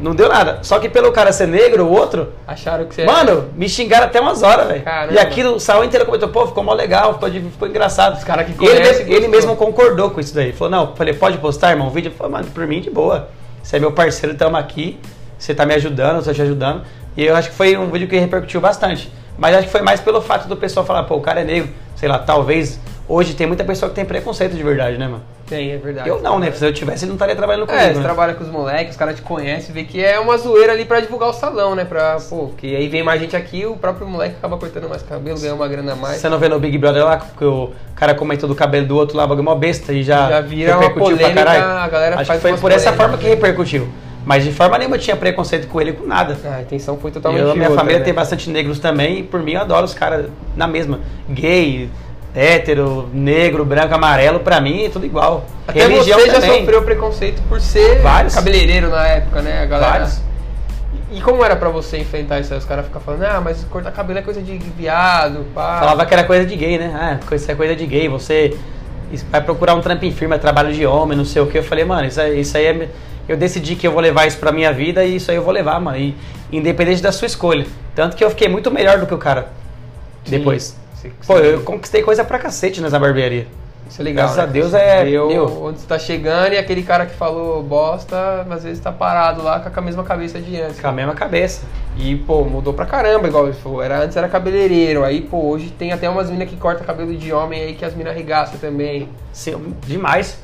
[0.00, 0.60] Não deu nada.
[0.62, 4.18] Só que pelo cara ser negro, o outro, Acharam que você mano, me xingaram até
[4.18, 4.82] umas horas, velho.
[5.10, 8.16] E aquilo, o salão inteiro comentou, pô, ficou mó legal, ficou, ficou engraçado.
[8.16, 10.52] Os cara que E ele, ele mesmo concordou com isso daí.
[10.54, 12.10] Falou, não, falei, pode postar, irmão, o vídeo?
[12.10, 13.28] Eu falei, mano, por mim, de boa.
[13.62, 14.98] Você é meu parceiro, tamo aqui.
[15.42, 16.82] Você tá me ajudando, eu tô te ajudando.
[17.16, 19.12] E eu acho que foi um vídeo que repercutiu bastante.
[19.36, 21.68] Mas acho que foi mais pelo fato do pessoal falar, pô, o cara é negro.
[21.96, 22.78] Sei lá, talvez
[23.08, 25.22] Hoje tem muita pessoa que tem preconceito de verdade, né, mano?
[25.46, 26.08] Tem, é verdade.
[26.08, 26.50] Eu não, né?
[26.52, 27.84] Se eu tivesse, ele não estaria trabalhando comigo.
[27.84, 28.02] É, você né?
[28.02, 31.00] trabalha com os moleques, os caras te conhecem, vê que é uma zoeira ali pra
[31.00, 31.84] divulgar o salão, né?
[31.84, 35.38] Pra, pô, que aí vem mais gente aqui, o próprio moleque acaba cortando mais cabelo,
[35.38, 36.16] ganha uma grana a mais.
[36.18, 39.16] Você não vê no Big Brother lá, que o cara comentou do cabelo do outro
[39.16, 41.64] lá, bagulho mó besta e já, Já vira uma repercutiu pra polêmica, caralho.
[41.64, 43.88] a galera Acho faz que foi por essa forma que repercutiu.
[44.24, 46.36] Mas de forma nenhuma tinha preconceito com ele, com nada.
[46.44, 48.04] Ah, a intenção foi totalmente eu, minha outra, família né?
[48.04, 51.00] tem bastante negros também, e por mim eu adoro os caras na mesma.
[51.28, 51.90] Gay,
[52.34, 55.44] hétero, negro, branco, amarelo, pra mim é tudo igual.
[55.66, 56.60] Até Religião você já também.
[56.60, 58.34] sofreu preconceito por ser Vários.
[58.34, 59.62] cabeleireiro na época, né?
[59.62, 59.92] A galera.
[59.92, 60.20] Vários.
[61.10, 62.58] E como era pra você enfrentar isso aí?
[62.58, 65.80] Os caras ficam falando, ah, mas cortar cabelo é coisa de viado, pá.
[65.80, 66.90] Falava que era coisa de gay, né?
[66.94, 68.56] Ah, isso é coisa de gay, você
[69.30, 71.58] vai procurar um trampo em firma, trabalho de homem, não sei o que.
[71.58, 72.88] Eu falei, mano, isso isso aí é.
[73.32, 75.52] Eu decidi que eu vou levar isso pra minha vida e isso aí eu vou
[75.54, 75.96] levar, mano.
[75.96, 76.14] E,
[76.52, 77.66] independente da sua escolha.
[77.94, 79.48] Tanto que eu fiquei muito melhor do que o cara.
[80.26, 80.76] Depois.
[80.96, 83.46] Sim, Pô, eu conquistei coisa pra cacete nessa barbearia.
[83.88, 84.24] Isso é legal.
[84.26, 84.52] Graças a né?
[84.52, 85.64] Deus é- o- meu.
[85.64, 89.60] onde você tá chegando e aquele cara que falou bosta, às vezes tá parado lá
[89.60, 90.78] com a mesma cabeça de antes.
[90.80, 91.62] Com a mesma cabeça.
[91.96, 93.82] E, pô, mudou pra caramba, igual ele falou.
[93.82, 97.32] Era, antes era cabeleireiro, aí, pô, hoje tem até umas minas que cortam cabelo de
[97.32, 99.08] homem aí que as minas arregaçam também.
[99.32, 100.38] Sim, demais.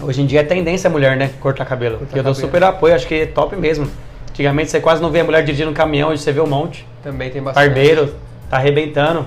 [0.00, 1.30] Hoje em dia é tendência a mulher, né?
[1.40, 1.98] Cortar cabelo.
[1.98, 2.46] Cortar eu dou cabelo.
[2.46, 3.88] super apoio, acho que é top mesmo.
[4.30, 6.86] Antigamente você quase não vê a mulher dirigindo um caminhão, hoje você vê um monte.
[7.02, 7.66] Também tem bastante.
[7.66, 8.14] Barbeiro,
[8.48, 9.26] tá arrebentando.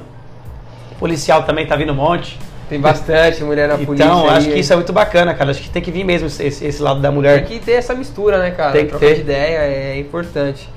[1.00, 2.40] Policial também tá vindo um monte.
[2.68, 4.04] Tem bastante mulher na polícia.
[4.06, 4.54] Então, acho aí.
[4.54, 5.52] que isso é muito bacana, cara.
[5.52, 7.46] Acho que tem que vir mesmo esse, esse lado da mulher.
[7.46, 8.72] Tem que ter essa mistura, né, cara?
[8.72, 9.16] Tem que Troca ter.
[9.16, 10.68] de ideia é importante.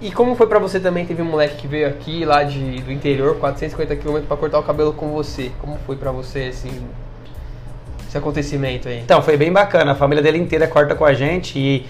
[0.00, 1.04] E como foi pra você também?
[1.04, 4.62] Teve um moleque que veio aqui, lá de, do interior, 450 km pra cortar o
[4.62, 5.50] cabelo com você.
[5.60, 6.70] Como foi pra você, assim,
[8.08, 9.00] esse acontecimento aí?
[9.00, 9.92] Então, foi bem bacana.
[9.92, 11.86] A família dele inteira corta com a gente e,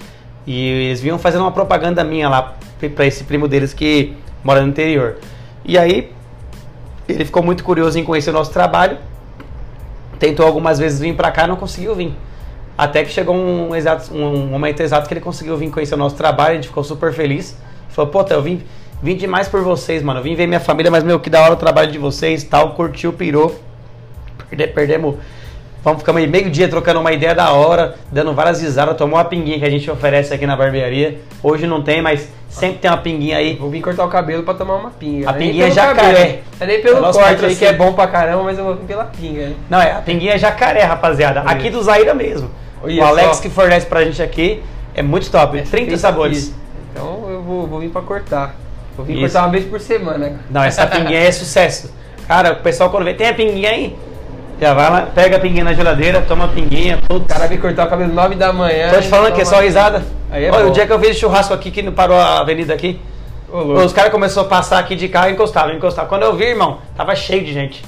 [0.46, 2.54] e eles vinham fazendo uma propaganda minha lá
[2.94, 5.16] pra esse primo deles que mora no interior.
[5.64, 6.12] E aí,
[7.08, 8.98] ele ficou muito curioso em conhecer o nosso trabalho.
[10.18, 12.12] Tentou algumas vezes vir pra cá, não conseguiu vir.
[12.76, 16.16] Até que chegou um, exato, um momento exato que ele conseguiu vir conhecer o nosso
[16.16, 17.56] trabalho, a gente ficou super feliz.
[17.90, 18.62] Falou, pô, eu vim,
[19.02, 20.20] vim demais por vocês, mano.
[20.20, 22.74] Eu vim ver minha família, mas, meu, que da hora o trabalho de vocês tal.
[22.74, 23.58] Curtiu, pirou.
[24.50, 25.16] Perde- Perdemos.
[25.82, 29.58] Vamos aí meio dia trocando uma ideia da hora, dando várias risadas, tomou uma pinguinha
[29.58, 31.20] que a gente oferece aqui na barbearia.
[31.42, 33.54] Hoje não tem, mas sempre tem uma pinguinha aí.
[33.54, 35.30] Vou vir cortar o cabelo pra tomar uma pinga.
[35.30, 36.12] A pinguinha é jacaré.
[36.12, 38.64] cabelo, É nem É pelo nosso corte aí que é bom pra caramba, mas eu
[38.64, 39.52] vou vir pela pinga?
[39.70, 41.40] Não, é a pinguinha é jacaré, rapaziada.
[41.42, 42.50] Aqui do Zaira mesmo.
[42.82, 43.42] Olha o Alex só.
[43.42, 44.62] que fornece pra gente aqui
[44.94, 45.58] é muito top.
[45.58, 46.48] Essa 30 pinga sabores.
[46.48, 46.54] aqui.
[46.92, 48.54] Então eu vou, vou vir pra cortar.
[48.96, 49.22] Vou vir Isso.
[49.22, 50.40] cortar uma vez por semana.
[50.50, 51.92] Não, essa pinguinha é sucesso.
[52.26, 53.96] Cara, o pessoal quando vê, tem a pinguinha aí?
[54.60, 57.26] Já vai lá, pega a pinguinha na geladeira, toma a pinguinha, O putz.
[57.32, 58.90] cara vem cortar o cabelo 9 da manhã.
[58.92, 60.02] Tô te falando que é só risada.
[60.30, 60.70] Aí é Olha, bom.
[60.70, 63.00] o dia que eu fiz churrasco aqui, que não parou a avenida aqui,
[63.50, 66.08] Ô, os caras começaram a passar aqui de carro e encostavam, encostavam.
[66.08, 67.82] Quando eu vi, irmão, tava cheio de gente.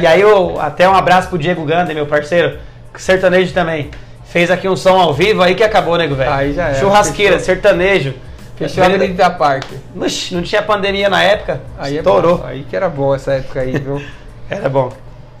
[0.00, 2.58] E aí, eu, até um abraço pro Diego Gander, meu parceiro,
[2.96, 3.90] sertanejo também.
[4.24, 6.32] Fez aqui um som ao vivo, aí que acabou, nego, velho.
[6.32, 7.46] Aí já era, Churrasqueira, fechou.
[7.54, 8.14] sertanejo.
[8.56, 9.74] Fechou a Avenida da Parque.
[9.94, 12.38] Não tinha pandemia na época, Aí é estourou.
[12.38, 12.46] bom.
[12.46, 14.02] Aí que era bom essa época aí, viu?
[14.50, 14.90] Era bom.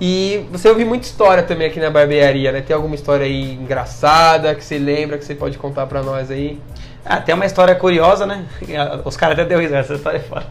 [0.00, 2.62] E você ouviu muita história também aqui na barbearia, né?
[2.62, 6.58] Tem alguma história aí engraçada que você lembra, que você pode contar pra nós aí?
[7.04, 8.46] Ah, tem uma história curiosa, né?
[9.04, 10.46] Os caras até deu risada, essa história é foda.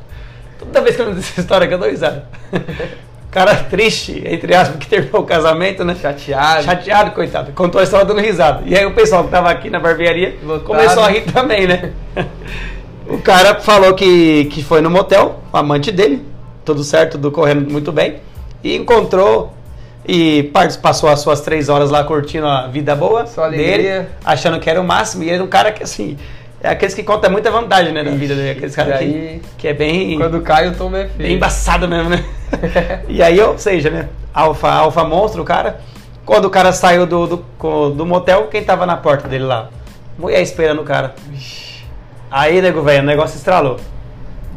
[0.60, 2.28] Toda vez que eu lembro dessa história que eu dou risada.
[3.32, 5.96] cara triste, entre aspas, que terminou o casamento, né?
[5.96, 6.64] Chateado.
[6.64, 7.52] Chateado, coitado.
[7.54, 8.64] Contou a história dando risada.
[8.66, 10.66] E aí o pessoal que tava aqui na barbearia Lotado.
[10.66, 11.92] começou a rir também, né?
[13.08, 16.24] o cara falou que, que foi no motel, o amante dele,
[16.64, 18.18] tudo certo, tudo correndo muito bem,
[18.64, 19.54] e encontrou
[20.08, 24.70] e passou as suas três horas lá curtindo a vida boa Só dele, achando que
[24.70, 26.18] era o máximo, e ele era um cara que assim.
[26.62, 28.52] É aqueles que contam muita vantagem, né, na vida dele.
[28.52, 31.14] Aqueles caras que, que é bem, Quando cai, o tom é feio.
[31.16, 32.26] bem embaçado mesmo, né?
[33.08, 34.10] e aí, ou seja, né?
[34.34, 35.80] Alfa, alfa monstro, o cara.
[36.26, 39.70] Quando o cara saiu do, do, do motel, quem tava na porta dele lá?
[40.18, 41.16] Mulher esperando o cara.
[42.30, 43.78] Aí, nego, velho, o negócio estralou.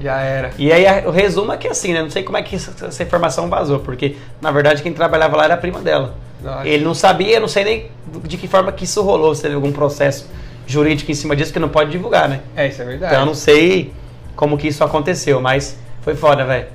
[0.03, 0.51] Já era.
[0.59, 2.03] E aí o resumo é que assim, né?
[2.03, 5.55] Não sei como é que essa, informação vazou, porque na verdade quem trabalhava lá era
[5.55, 6.15] a prima dela.
[6.43, 6.67] Nossa.
[6.67, 7.91] Ele não sabia, não sei nem
[8.25, 10.29] de que forma que isso rolou, se teve algum processo
[10.67, 12.41] jurídico em cima disso que não pode divulgar, né?
[12.57, 13.13] É, isso é verdade.
[13.13, 13.93] Então eu não sei
[14.35, 16.67] como que isso aconteceu, mas foi foda, velho.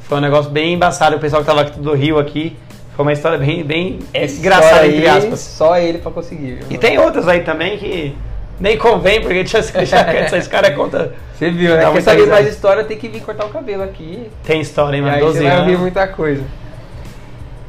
[0.00, 1.16] Foi um negócio bem embaçado.
[1.16, 2.56] O pessoal que tava aqui do Rio aqui,
[2.94, 5.40] foi uma história bem, bem Essa engraçada, história entre aí, aspas.
[5.40, 6.54] Só ele pra conseguir.
[6.54, 8.16] viu, E tem outras aí também que
[8.60, 11.12] nem convém, porque já, já, esse cara conta.
[11.34, 11.90] Você viu, né?
[11.92, 14.30] Quer saber mais história, tem que vir cortar o cabelo aqui.
[14.44, 15.14] Tem história, hein, mano?
[15.14, 15.80] aí 12 você vai ouvir anos.
[15.80, 16.44] muita coisa.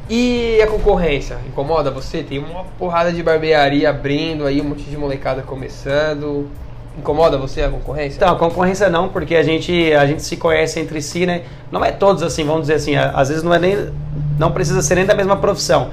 [0.08, 1.36] E a concorrência?
[1.48, 2.22] Incomoda você?
[2.22, 6.48] Tem uma porrada de barbearia abrindo aí, um monte de molecada começando.
[6.96, 8.16] Incomoda você a concorrência?
[8.16, 11.42] Então, a concorrência não, porque a gente, a gente se conhece entre si, né?
[11.70, 13.90] Não é todos assim, vamos dizer assim, às vezes não é nem.
[14.38, 15.90] Não precisa ser nem da mesma profissão.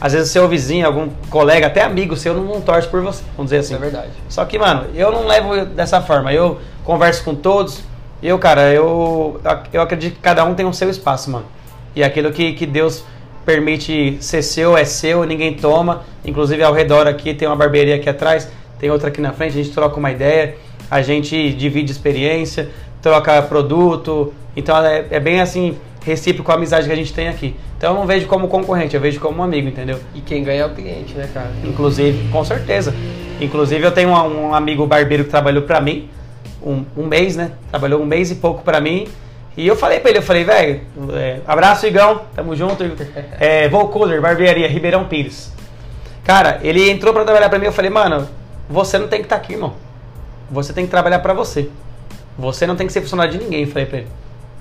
[0.00, 3.50] Às vezes seu vizinho, algum colega, até amigo seu, não, não torce por você, vamos
[3.50, 3.74] dizer assim.
[3.74, 4.12] Isso é verdade.
[4.28, 6.32] Só que, mano, eu não levo dessa forma.
[6.32, 7.80] Eu converso com todos.
[8.22, 9.40] Eu, cara, eu,
[9.72, 11.46] eu acredito que cada um tem o seu espaço, mano.
[11.94, 13.04] E aquilo que, que Deus
[13.46, 16.02] permite ser seu, é seu, ninguém toma.
[16.24, 19.62] Inclusive ao redor aqui tem uma barbearia aqui atrás, tem outra aqui na frente, a
[19.62, 20.56] gente troca uma ideia,
[20.90, 22.68] a gente divide experiência,
[23.00, 24.34] troca produto.
[24.56, 27.56] Então é, é bem assim, recíproco a amizade que a gente tem aqui.
[27.76, 29.98] Então eu não vejo como concorrente, eu vejo como um amigo, entendeu?
[30.14, 31.50] E quem ganha é o cliente, né, cara?
[31.64, 32.94] Inclusive, com certeza.
[33.40, 36.08] Inclusive, eu tenho um, um amigo barbeiro que trabalhou pra mim,
[36.62, 37.50] um, um mês, né?
[37.70, 39.08] Trabalhou um mês e pouco pra mim.
[39.56, 40.80] E eu falei pra ele, eu falei, velho,
[41.14, 42.84] é, abraço, Igão, tamo junto.
[43.40, 45.52] É, Vou Cooler, barbearia, Ribeirão Pires.
[46.22, 48.28] Cara, ele entrou pra trabalhar pra mim, eu falei, mano,
[48.70, 49.74] você não tem que estar aqui, irmão.
[50.50, 51.68] Você tem que trabalhar pra você.
[52.38, 54.08] Você não tem que ser funcionário de ninguém, falei pra ele.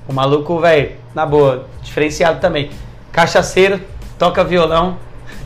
[0.08, 2.70] O maluco, velho, na boa, diferenciado também.
[3.12, 3.80] Cachaceiro,
[4.20, 4.98] toca violão,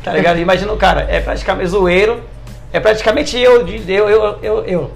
[0.04, 0.38] tá ligado?
[0.40, 2.22] Imagina o cara, é praticamente zoeiro,
[2.72, 4.92] é praticamente eu, eu, eu, eu, eu.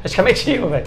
[0.00, 0.86] Praticamente eu, velho.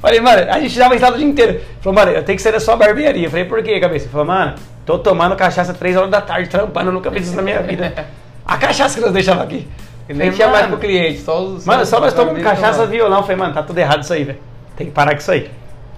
[0.00, 1.60] Falei, mano, a gente dava risada o dia inteiro.
[1.80, 3.28] Falou, mano, eu tenho que ser da sua barbearia.
[3.30, 4.04] Falei, por quê, cabeça?
[4.04, 7.42] Ele falou, mano, tô tomando cachaça 3 horas da tarde, trampando, nunca fiz isso na
[7.42, 8.06] minha vida.
[8.46, 9.66] A cachaça que nós deixava aqui.
[10.08, 11.66] Ele nem tinha mais pro cliente, só os.
[11.66, 12.86] Mano, só nós tomamos cachaça, tomava.
[12.86, 13.22] violão.
[13.22, 14.38] Falei, mano, tá tudo errado isso aí, velho.
[14.76, 15.50] Tem que parar com isso aí.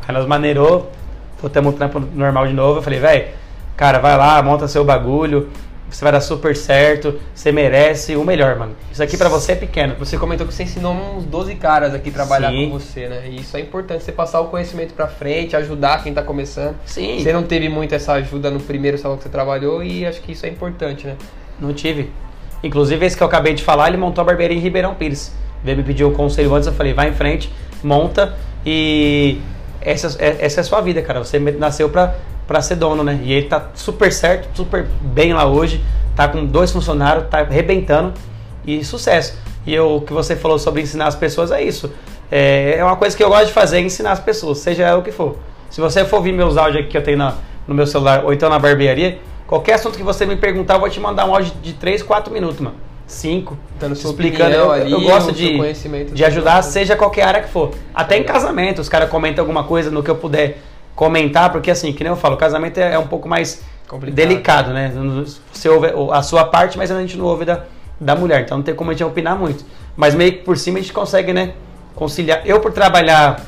[0.07, 0.91] Aí nós maneirou,
[1.41, 2.79] botamos o trampo normal de novo.
[2.79, 3.29] Eu falei, velho,
[3.77, 5.49] cara, vai lá, monta seu bagulho.
[5.91, 7.19] Você vai dar super certo.
[7.35, 8.77] Você merece o melhor, mano.
[8.93, 9.95] Isso aqui pra você é pequeno.
[9.99, 12.67] Você comentou que você ensinou uns 12 caras aqui trabalhar Sim.
[12.67, 13.23] com você, né?
[13.29, 16.77] E isso é importante, você passar o conhecimento pra frente, ajudar quem tá começando.
[16.85, 17.21] Sim.
[17.21, 20.33] Você não teve muito essa ajuda no primeiro salão que você trabalhou e acho que
[20.33, 21.17] isso é importante, né?
[21.59, 22.13] Não tive.
[22.63, 25.33] Inclusive, esse que eu acabei de falar, ele montou a barbearia em Ribeirão Pires.
[25.63, 27.51] Veio me pedir o conselho antes, eu falei, vai em frente,
[27.83, 29.41] monta e
[29.81, 31.19] essa, é- essa é a sua vida, cara.
[31.23, 32.15] Você nasceu pra,
[32.47, 33.19] pra ser dono, né?
[33.23, 35.83] E ele tá super certo, super bem lá hoje,
[36.17, 38.15] tá com dois funcionários, tá arrebentando
[38.67, 39.39] e sucesso.
[39.67, 41.93] E o que você falou sobre ensinar as pessoas é isso.
[42.31, 45.03] É, é uma coisa que eu gosto de fazer, é ensinar as pessoas, seja o
[45.03, 45.37] que for.
[45.71, 47.35] Se você for ouvir meus áudios aqui que eu tenho na-
[47.67, 50.89] no meu celular ou então na barbearia, qualquer assunto que você me perguntar, eu vou
[50.91, 52.77] te mandar um áudio de 3, 4 minutos, mano.
[53.09, 53.59] 5.
[53.81, 54.55] Dando explicando.
[54.55, 55.59] Eu, ali, eu gosto de,
[56.13, 57.73] de ajudar, seja qualquer área que for.
[57.95, 58.35] Até em Legal.
[58.35, 60.59] casamento, os caras comentam alguma coisa no que eu puder
[60.95, 64.15] comentar, porque assim, que nem eu falo, o casamento é, é um pouco mais Complicado.
[64.15, 64.93] delicado, né?
[65.53, 67.63] Você ouve a sua parte, mas a gente não ouve da,
[67.99, 69.65] da mulher, então não tem como a gente opinar muito.
[69.97, 71.55] Mas meio que por cima a gente consegue, né?
[71.95, 72.43] Conciliar.
[72.45, 73.41] Eu, por trabalhar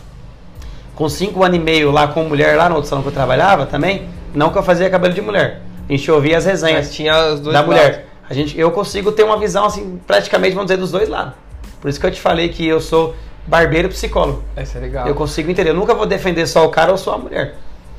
[0.95, 3.67] com cinco anos e meio lá com mulher, lá no outro salão que eu trabalhava
[3.67, 5.61] também, não que eu fazia cabelo de mulher.
[5.89, 8.10] A gente ouvia as resenhas Mas tinha os dois da mulher.
[8.31, 11.35] A gente, eu consigo ter uma visão assim, praticamente, vamos dizer, dos dois lados.
[11.81, 13.15] Por isso que eu te falei que eu sou
[13.47, 14.45] barbeiro psicólogo.
[14.57, 15.07] Isso é legal.
[15.09, 15.71] Eu consigo entender.
[15.71, 17.57] Eu nunca vou defender só o cara ou só a mulher.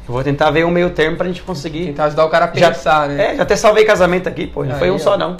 [0.07, 1.87] Eu vou tentar ver um meio termo pra gente conseguir.
[1.87, 3.33] Tentar ajudar o cara a Já- pensar, né?
[3.33, 4.63] É, já até salvei casamento aqui, pô.
[4.63, 4.99] Não Aí, foi um ó.
[4.99, 5.35] só, não.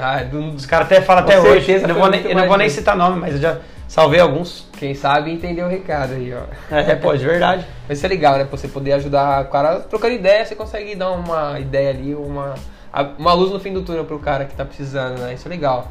[0.00, 1.72] Ah, do- Os caras até falam até hoje.
[1.72, 4.66] Eu não vou nem, eu não vou nem citar nome, mas eu já salvei alguns.
[4.78, 6.74] Quem sabe entendeu o recado aí, ó.
[6.74, 7.66] É, pô, de verdade.
[7.88, 8.44] Mas isso é legal, né?
[8.44, 12.54] Pra você poder ajudar o cara trocando ideia, você consegue dar uma ideia ali, uma,
[13.18, 15.34] uma luz no fim do túnel pro cara que tá precisando, né?
[15.34, 15.90] Isso é legal.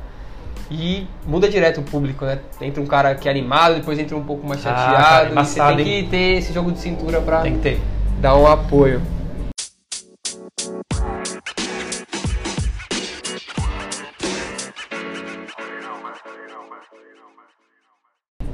[0.72, 2.40] E muda direto o público, né?
[2.62, 5.04] Entra um cara que é animado, depois entra um pouco mais Ah, chateado.
[5.04, 7.82] cara, e você embaçado, tem que ter esse jogo de cintura pra Tem que ter.
[8.20, 9.02] dar um apoio.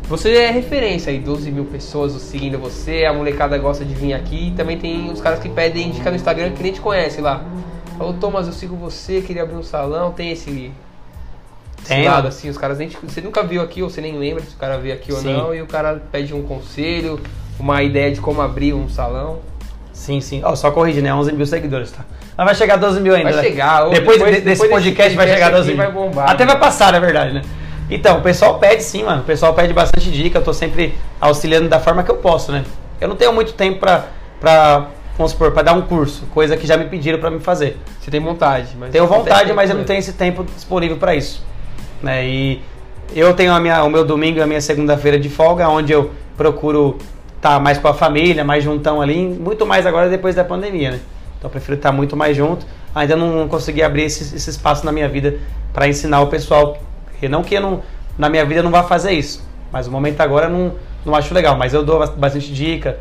[0.07, 4.51] Você é referência aí, 12 mil pessoas seguindo você, a molecada gosta de vir aqui.
[4.57, 7.43] Também tem os caras que pedem dica no Instagram que nem te conhece lá.
[7.99, 12.49] Ô Thomas, eu sigo você, queria abrir um salão, tem esse, esse Tem, lado assim,
[12.49, 14.93] os caras nem você nunca viu aqui, ou você nem lembra se o cara veio
[14.93, 15.33] aqui ou Sim.
[15.33, 17.19] não, e o cara pede um conselho,
[17.59, 19.39] uma ideia de como abrir um salão.
[19.91, 20.41] Sim, sim.
[20.45, 21.13] Ó, só corrigir, né?
[21.13, 22.05] 11 mil seguidores, tá?
[22.37, 23.33] Mas vai chegar a 12 mil ainda.
[23.33, 23.49] Vai né?
[23.49, 25.77] chegar, ô, Depois, depois- de- desse depois desse podcast vai podcast chegar a 12 aqui
[25.77, 25.85] mil.
[25.91, 26.51] vai bombar, Até né?
[26.53, 27.41] vai passar, na verdade, né?
[27.89, 29.23] Então, o pessoal pede sim, mano.
[29.23, 30.37] O pessoal pede bastante dica.
[30.37, 32.63] Eu tô sempre auxiliando da forma que eu posso, né?
[33.01, 34.05] Eu não tenho muito tempo pra,
[34.39, 34.87] pra
[35.19, 36.23] vamos supor, pra dar um curso.
[36.33, 37.77] Coisa que já me pediram pra me fazer.
[37.99, 41.43] Você tem vontade, mas Tenho vontade, mas eu não tenho esse tempo disponível para isso.
[42.01, 42.25] Né?
[42.25, 42.61] E
[43.13, 46.11] eu tenho a minha, o meu domingo e a minha segunda-feira de folga, onde eu
[46.37, 46.97] procuro
[47.35, 50.99] estar mais com a família, mais juntão ali, muito mais agora depois da pandemia, né?
[51.37, 52.65] Então eu prefiro estar muito mais junto.
[52.95, 55.37] Ainda não consegui abrir esse, esse espaço na minha vida
[55.73, 56.77] para ensinar o pessoal.
[57.21, 57.81] E não que eu não,
[58.17, 61.13] na minha vida eu não vá fazer isso, mas o momento agora eu não, não
[61.13, 61.57] acho legal.
[61.57, 62.97] Mas eu dou bas- bastante dica,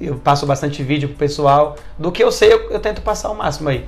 [0.00, 1.76] eu passo bastante vídeo pro pessoal.
[1.98, 3.84] Do que eu sei, eu, eu tento passar o máximo aí.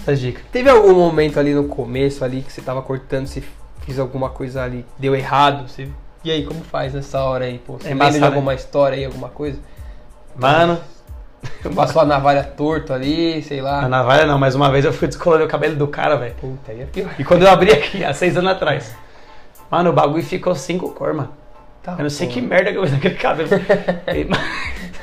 [0.00, 0.42] Essas dicas.
[0.50, 3.42] Teve algum momento ali no começo ali que você tava cortando, você
[3.84, 5.88] fez alguma coisa ali, deu errado, você
[6.24, 7.74] E aí, como faz nessa hora aí, pô?
[7.74, 9.58] Você É lembra de embaçado, alguma história aí, alguma coisa?
[10.36, 10.78] Mano,
[11.74, 13.84] Passou a navalha torto ali, sei lá.
[13.84, 16.34] a navalha não, mas uma vez eu fui descolorir o cabelo do cara, velho.
[16.34, 17.10] Puta, aí é pior.
[17.18, 18.94] E quando eu abri aqui, há seis anos atrás,
[19.70, 21.30] mano, o bagulho ficou cinco cor, mano.
[21.82, 23.48] Tá, Eu não sei que merda que eu fiz naquele cabelo.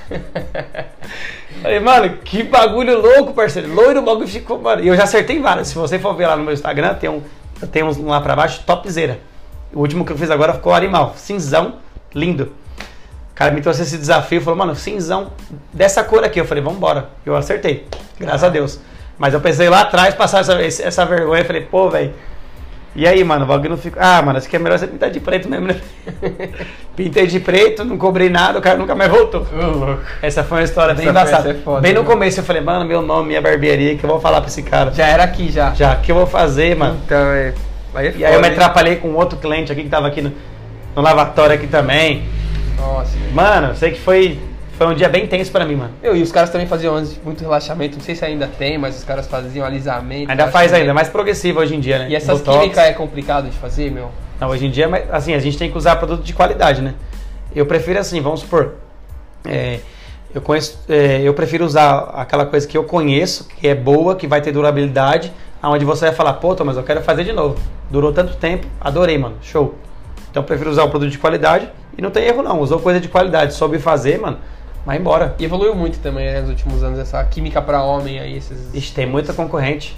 [0.07, 3.73] Falei, "Ma-" Falei, mano, que bagulho louco, parceiro.
[3.73, 4.83] Loiro o bagulho ficou, mano.
[4.83, 5.69] E eu já acertei vários.
[5.69, 7.21] Se você for ver lá no meu Instagram, tem um,
[7.71, 9.19] tenho uns lá pra baixo, topzera.
[9.73, 11.13] O último que eu fiz agora ficou animal.
[11.17, 11.75] Cinzão,
[12.13, 12.53] lindo.
[13.31, 15.31] O cara me trouxe esse desafio, falou, mano, cinzão
[15.71, 16.39] dessa cor aqui.
[16.39, 17.09] Eu falei, vambora.
[17.25, 17.85] Eu acertei,
[18.19, 18.79] graças a Deus.
[19.17, 22.13] Mas eu pensei lá atrás, passar essa, essa vergonha, falei, pô, velho.
[22.97, 23.99] E aí, mano, o bagulho não fica.
[24.01, 25.79] Ah, mano, acho que é melhor você pintar de preto mesmo, né?
[26.97, 29.45] Pintei de preto, não cobrei nada, o cara nunca mais voltou.
[30.19, 31.51] Essa foi uma história bem embaçada.
[31.51, 32.07] é foda, bem no né?
[32.07, 34.91] começo eu falei, mano, meu nome, minha barbearia, que eu vou falar pra esse cara.
[34.91, 35.75] Já era aqui, já.
[35.75, 36.99] Já, o que eu vou fazer, mano?
[37.05, 37.53] Então, é...
[37.93, 38.53] Aí é E aí eu foda, me hein?
[38.53, 40.31] atrapalhei com outro cliente aqui que tava aqui no,
[40.95, 42.23] no lavatório aqui também.
[42.77, 43.15] Nossa.
[43.31, 44.39] Mano, sei que foi,
[44.77, 45.91] foi um dia bem tenso pra mim, mano.
[46.03, 48.95] Meu, e os caras também faziam antes muito relaxamento, não sei se ainda tem, mas
[48.95, 50.29] os caras faziam alisamento.
[50.29, 52.09] Ainda faz ainda, é mais progressivo hoje em dia, né?
[52.09, 52.59] E essas Botox.
[52.59, 54.11] químicas é complicado de fazer, meu?
[54.39, 56.93] Não, hoje em dia, mas, assim, a gente tem que usar produto de qualidade, né?
[57.55, 58.75] Eu prefiro assim, vamos supor,
[59.43, 59.79] é,
[60.33, 64.27] eu conheço, é, eu prefiro usar aquela coisa que eu conheço, que é boa, que
[64.27, 67.57] vai ter durabilidade, aonde você vai falar, pô, mas eu quero fazer de novo.
[67.89, 69.73] Durou tanto tempo, adorei, mano, show.
[70.29, 72.99] Então eu prefiro usar o produto de qualidade e não tem erro não, usou coisa
[72.99, 74.37] de qualidade, soube fazer, mano,
[74.87, 75.35] vai embora.
[75.37, 78.93] E evoluiu muito também, né, nos últimos anos, essa química pra homem aí, esses, Ixi,
[78.93, 79.95] tem muita concorrente.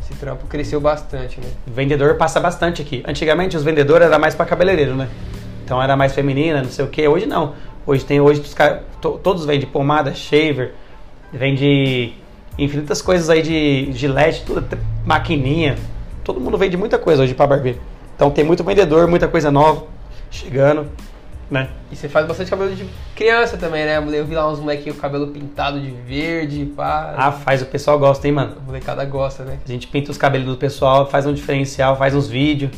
[0.00, 1.48] esse trampo cresceu bastante, né?
[1.66, 3.02] O vendedor passa bastante aqui.
[3.06, 5.08] Antigamente os vendedores era mais para cabeleireiro, né?
[5.64, 7.06] Então era mais feminina, não sei o que.
[7.06, 7.54] Hoje não.
[7.84, 10.72] Hoje tem hoje os caras- to- todos vendem pomada, shaver,
[11.32, 12.12] vende
[12.56, 14.64] infinitas coisas aí de gilete, tudo,
[15.04, 15.76] maquininha.
[16.24, 17.80] Todo mundo vende muita coisa hoje para barbeiro.
[18.14, 19.84] Então tem muito vendedor, muita coisa nova
[20.30, 20.86] chegando,
[21.50, 21.68] né?
[21.90, 23.98] E você faz bastante cabelo de criança também, né?
[23.98, 27.14] Eu vi lá uns molequinhos com cabelo pintado de verde, pá.
[27.16, 28.56] Ah, faz, o pessoal gosta, hein, mano?
[28.58, 29.58] A molecada gosta, né?
[29.64, 32.70] A gente pinta os cabelos do pessoal, faz um diferencial, faz uns vídeos.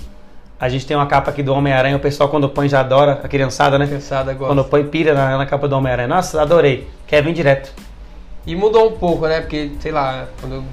[0.58, 3.28] A gente tem uma capa aqui do Homem-Aranha, o pessoal quando põe já adora, a
[3.28, 3.86] criançada, A né?
[3.86, 4.54] criançada gosta.
[4.54, 6.08] Quando põe pira na, na capa do Homem-Aranha.
[6.08, 6.86] Nossa, adorei.
[7.06, 7.72] Quer vir direto.
[8.46, 9.40] E mudou um pouco, né?
[9.40, 10.64] Porque, sei lá, quando eu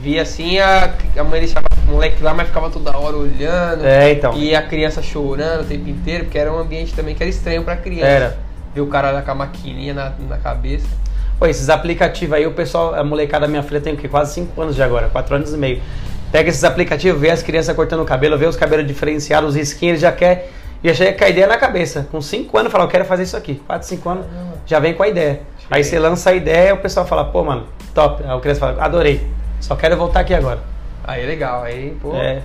[0.00, 3.84] vi assim, a, a mãe deixava moleque lá, mas ficava toda hora olhando.
[3.84, 4.34] É, então.
[4.36, 7.62] E a criança chorando o tempo inteiro, porque era um ambiente também que era estranho
[7.62, 8.06] pra criança.
[8.06, 8.36] Era.
[8.74, 10.86] Ver o cara lá com a maquininha na, na cabeça.
[11.38, 14.08] Pô, esses aplicativos aí, o pessoal, a molecada da minha filha tem o quê?
[14.08, 15.82] Quase 5 anos de agora, 4 anos e meio.
[16.30, 19.94] Pega esses aplicativos, vê as crianças cortando o cabelo, vê os cabelos diferenciados, os risquinhos,
[19.94, 20.50] ele já quer.
[20.84, 22.06] Já chega com a ideia na cabeça.
[22.10, 23.60] Com 5 anos, fala, eu quero fazer isso aqui.
[23.66, 24.26] 4, 5 anos,
[24.66, 25.40] já vem com a ideia.
[25.70, 28.22] Aí você lança a ideia, o pessoal fala, pô, mano, top.
[28.24, 29.26] Aí a criança fala, adorei.
[29.60, 30.71] Só quero voltar aqui agora.
[31.04, 32.14] Aí é legal, aí, pô.
[32.14, 32.42] É,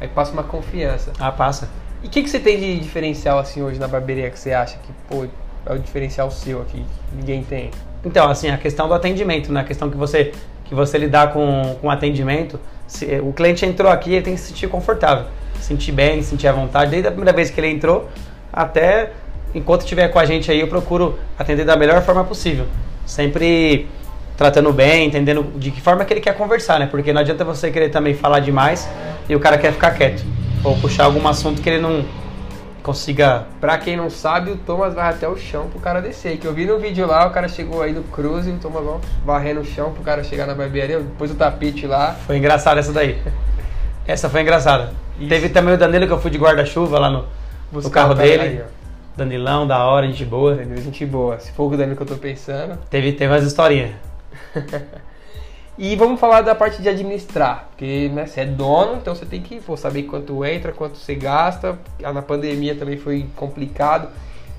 [0.00, 1.12] Aí passa uma confiança.
[1.18, 1.68] ah, passa.
[2.02, 4.78] E o que, que você tem de diferencial assim hoje na barbearia que você acha
[4.78, 5.26] que, pô,
[5.66, 6.78] é o diferencial seu aqui,
[7.10, 7.70] que ninguém tem?
[8.04, 9.60] Então, assim, a questão do atendimento, né?
[9.60, 10.32] A questão que você,
[10.64, 12.58] que você lidar com, com atendimento.
[12.86, 15.26] Se, o cliente entrou aqui, ele tem que se sentir confortável,
[15.60, 16.90] sentir bem, sentir à vontade.
[16.90, 18.08] Desde a primeira vez que ele entrou,
[18.50, 19.12] até
[19.54, 22.66] enquanto estiver com a gente aí, eu procuro atender da melhor forma possível.
[23.04, 23.86] Sempre
[24.40, 26.88] tratando bem, entendendo de que forma que ele quer conversar, né?
[26.90, 28.88] Porque não adianta você querer também falar demais
[29.28, 30.24] e o cara quer ficar quieto.
[30.64, 32.02] Ou puxar algum assunto que ele não
[32.82, 36.38] consiga Pra quem não sabe, o Thomas vai até o chão pro cara descer.
[36.38, 38.82] Que eu vi no vídeo lá, o cara chegou aí do cruze o Thomas
[39.26, 42.16] varrendo o chão pro cara chegar na barbearia, depois o tapete lá.
[42.26, 43.20] Foi engraçada essa daí.
[44.06, 44.94] Essa foi engraçada.
[45.18, 45.28] Isso.
[45.28, 47.26] Teve também o Danilo que eu fui de guarda-chuva lá no,
[47.70, 48.42] no carro dele.
[48.42, 48.62] aí.
[49.14, 50.54] Danilão, da hora, gente boa.
[50.54, 51.38] Danilo, gente boa.
[51.38, 52.78] Se for o Danilo que eu tô pensando.
[52.88, 54.09] Teve, teve umas historinhas.
[55.82, 59.40] E vamos falar da parte de administrar, porque né, você é dono, então você tem
[59.40, 61.78] que pô, saber quanto entra, quanto você gasta.
[62.04, 64.08] Ah, Na pandemia também foi complicado.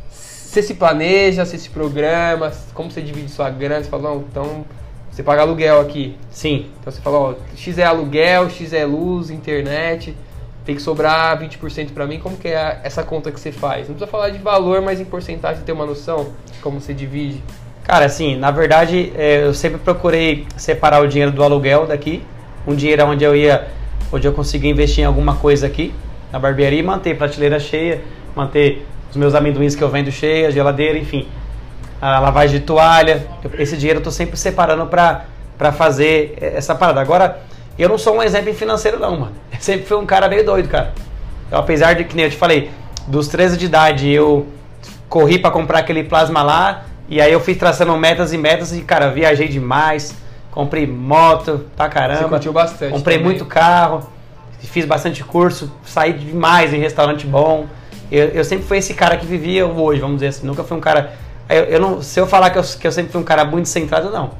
[0.09, 4.65] Você se planeja, você se programa, como você divide sua grana, você fala, não, então
[5.11, 6.17] você paga aluguel aqui.
[6.31, 6.71] Sim.
[6.79, 10.17] Então você fala, ó, X é aluguel, X é luz, internet,
[10.65, 13.87] tem que sobrar 20% pra mim, como que é essa conta que você faz?
[13.87, 17.43] Não precisa falar de valor, mas em porcentagem ter uma noção de como você divide.
[17.91, 22.23] Cara, assim, na verdade, é, eu sempre procurei separar o dinheiro do aluguel daqui.
[22.65, 23.67] Um dinheiro onde eu ia,
[24.13, 25.93] onde eu conseguia investir em alguma coisa aqui,
[26.31, 27.99] na barbearia, e manter prateleira cheia,
[28.33, 31.27] manter os meus amendoins que eu vendo cheia, geladeira, enfim.
[32.01, 33.27] A lavagem de toalha.
[33.59, 35.25] Esse dinheiro eu tô sempre separando pra,
[35.57, 37.01] pra fazer essa parada.
[37.01, 37.41] Agora,
[37.77, 39.33] eu não sou um exemplo financeiro, não, mano.
[39.51, 40.93] Eu sempre fui um cara meio doido, cara.
[41.51, 42.71] Eu, apesar de que nem eu te falei,
[43.05, 44.47] dos 13 de idade eu
[45.09, 48.81] corri pra comprar aquele plasma lá e aí eu fui traçando metas e metas e
[48.83, 50.15] cara, viajei demais,
[50.49, 52.21] comprei moto pra caramba.
[52.21, 53.31] Você curtiu bastante Comprei também.
[53.33, 54.09] muito carro,
[54.59, 57.67] fiz bastante curso, saí demais em restaurante bom.
[58.09, 60.47] Eu, eu sempre fui esse cara que vivia hoje, vamos dizer assim.
[60.47, 61.11] Nunca fui um cara.
[61.49, 63.67] Eu, eu não, se eu falar que eu, que eu sempre fui um cara muito
[63.67, 64.31] centrado, não.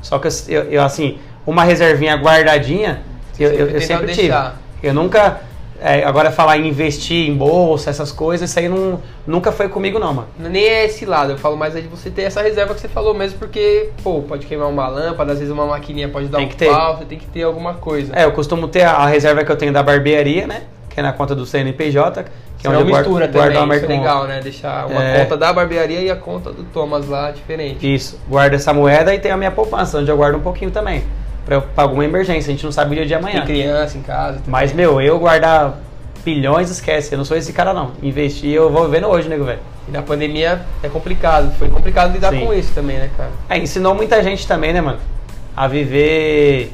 [0.00, 3.02] Só que eu, eu, assim, uma reservinha guardadinha,
[3.40, 4.32] eu, eu, eu sempre tive.
[4.80, 5.40] Eu nunca.
[5.82, 9.98] É, agora falar em investir em bolsa, essas coisas, isso aí não, nunca foi comigo,
[9.98, 10.28] não, mano.
[10.38, 12.88] Nem é esse lado, eu falo mais é de você ter essa reserva que você
[12.88, 16.68] falou mesmo, porque, pô, pode queimar uma lâmpada, às vezes uma maquininha pode dar Tem
[16.70, 18.12] um pau, você tem que ter alguma coisa.
[18.14, 20.62] É, eu costumo ter a, a reserva que eu tenho da barbearia, né?
[20.88, 22.24] Que é na conta do CNPJ,
[22.58, 24.40] que é guardo, mistura guardo também, uma isso é legal, né?
[24.42, 25.20] Deixar uma É.
[25.20, 27.94] conta da barbearia e a conta do Thomas lá diferente.
[27.94, 31.04] Isso, guardo essa moeda e tenho a minha poupança, onde eu guardo um pouquinho também.
[31.44, 33.44] Pra, pra alguma emergência, a gente não sabe o dia de amanhã.
[33.44, 34.34] Tem criança em casa.
[34.34, 34.50] também.
[34.50, 35.78] Mas, meu, eu guardar
[36.24, 37.12] bilhões, esquece.
[37.14, 37.92] Eu não sou esse cara, não.
[38.02, 39.58] Investir, eu vou vivendo hoje, nego, velho.
[39.88, 41.52] E na pandemia é complicado.
[41.58, 42.44] Foi complicado lidar Sim.
[42.46, 43.30] com isso também, né, cara?
[43.48, 44.98] É, ensinou muita gente também, né, mano?
[45.56, 46.72] A viver,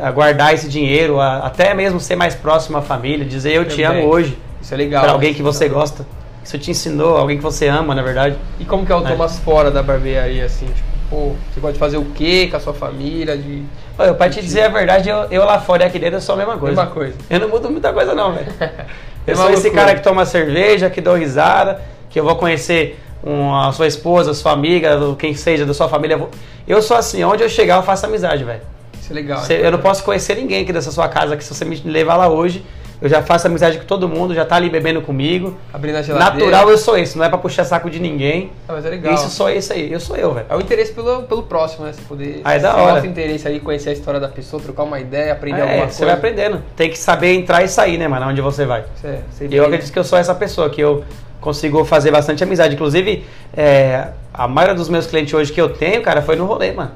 [0.00, 3.82] a guardar esse dinheiro, a- até mesmo ser mais próximo à família, dizer eu te
[3.82, 4.02] Também.
[4.02, 4.38] amo hoje.
[4.62, 5.02] Isso é legal.
[5.02, 5.36] Pra alguém né?
[5.36, 6.06] que você gosta.
[6.42, 8.36] Isso te ensinou, alguém que você ama, na verdade.
[8.60, 9.10] E como que é o É.
[9.10, 10.66] Thomas fora da barbearia, assim?
[10.66, 13.36] Tipo, pô, você gosta de fazer o quê com a sua família?
[13.36, 13.62] De...
[13.98, 16.34] Olha, pra te dizer a verdade, eu, eu lá fora e aqui dentro eu sou
[16.34, 16.76] a mesma coisa.
[16.76, 17.14] Mesma coisa.
[17.30, 18.46] Eu não mudo muita coisa não, velho.
[19.26, 21.80] Eu sou esse cara que toma cerveja, que dou risada,
[22.10, 25.88] que eu vou conhecer um- a sua esposa, a sua amiga, quem seja, da sua
[25.88, 26.20] família.
[26.68, 28.60] Eu sou assim, onde eu chegar eu faço amizade, velho.
[29.00, 29.38] Isso é legal.
[29.40, 32.16] Você- Eu não posso conhecer ninguém aqui dessa sua casa, que se você me levar
[32.16, 32.62] lá hoje,
[33.06, 35.56] eu já faço amizade com todo mundo, já tá ali bebendo comigo.
[35.72, 36.50] Abrindo a geladeira.
[36.50, 38.50] Natural eu sou esse, não é pra puxar saco de ninguém.
[38.68, 39.12] Ah, mas é legal.
[39.14, 40.46] Isso sou esse aí, eu sou eu, velho.
[40.48, 41.92] É o interesse pelo, pelo próximo, né?
[41.92, 42.40] Você poder.
[42.44, 42.92] Ah, é da você hora.
[42.92, 45.98] mostra interesse aí, conhecer a história da pessoa, trocar uma ideia, aprender É, alguma você
[45.98, 46.06] coisa.
[46.06, 46.62] vai aprendendo.
[46.76, 48.84] Tem que saber entrar e sair, né, mano, onde você vai.
[49.04, 51.04] É, você E eu acredito que eu sou essa pessoa, que eu
[51.40, 52.74] consigo fazer bastante amizade.
[52.74, 53.24] Inclusive,
[53.54, 56.90] é, a maioria dos meus clientes hoje que eu tenho, cara, foi no rolê, mano.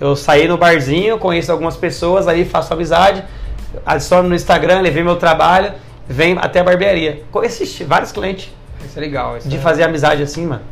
[0.00, 3.24] Eu saí no barzinho, conheço algumas pessoas, aí faço amizade,
[3.84, 5.72] adiciono no Instagram, levei meu trabalho,
[6.08, 7.22] venho até a barbearia.
[7.30, 8.50] Conheci vários clientes
[8.84, 9.36] Isso é legal.
[9.36, 10.62] Isso de é- fazer amizade assim, mano.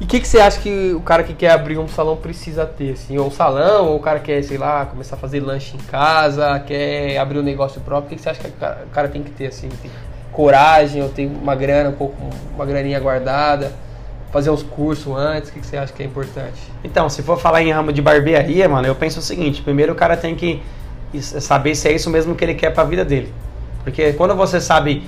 [0.00, 2.66] E o que, que você acha que o cara que quer abrir um salão precisa
[2.66, 2.92] ter?
[2.92, 3.16] Assim?
[3.16, 6.58] Ou um salão, ou o cara quer, sei lá, começar a fazer lanche em casa,
[6.60, 8.06] quer abrir um negócio próprio.
[8.06, 9.46] O que, que você acha que o cara, tem que ter?
[9.46, 9.68] Assim?
[9.68, 9.90] Tem
[10.32, 12.16] coragem, ou tem uma grana, um pouco,
[12.54, 13.72] uma graninha guardada?
[14.32, 15.50] Fazer uns cursos antes?
[15.50, 16.60] O que, que você acha que é importante?
[16.82, 19.96] Então, se for falar em ramo de barbearia, mano, eu penso o seguinte: primeiro o
[19.96, 20.60] cara tem que
[21.22, 23.32] saber se é isso mesmo que ele quer pra vida dele.
[23.82, 25.02] Porque quando você sabe,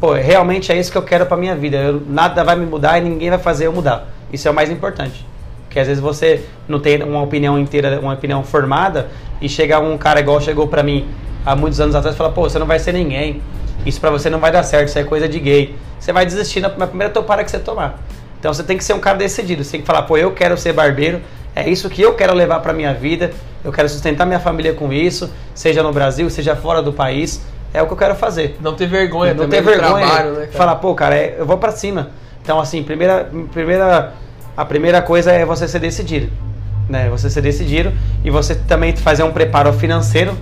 [0.00, 2.98] pô, realmente é isso que eu quero pra minha vida, eu- nada vai me mudar
[2.98, 4.08] e ninguém vai fazer eu mudar.
[4.32, 5.26] Isso é o mais importante.
[5.64, 9.08] Porque às vezes você não tem uma opinião inteira, uma opinião formada,
[9.40, 11.06] e chega um cara igual chegou pra mim
[11.44, 13.42] há muitos anos atrás e fala, pô, você não vai ser ninguém.
[13.84, 15.74] Isso pra você não vai dar certo, isso é coisa de gay.
[15.98, 17.98] Você vai desistir na na primeira topada que você tomar.
[18.38, 19.62] Então você tem que ser um cara decidido.
[19.64, 21.20] Você tem que falar, pô, eu quero ser barbeiro,
[21.54, 23.30] é isso que eu quero levar pra minha vida,
[23.64, 27.42] eu quero sustentar minha família com isso, seja no Brasil, seja fora do país,
[27.72, 28.56] é o que eu quero fazer.
[28.60, 31.70] Não ter vergonha não ter vergonha, trabalho, né, falar, pô, cara, é- eu vou pra
[31.72, 32.10] cima.
[32.42, 34.14] Então, assim, primeira, primeira,
[34.56, 36.30] a primeira coisa é você ser decidido,
[36.88, 37.08] né?
[37.10, 37.92] Você ser decidido
[38.24, 40.36] e você também fazer um preparo financeiro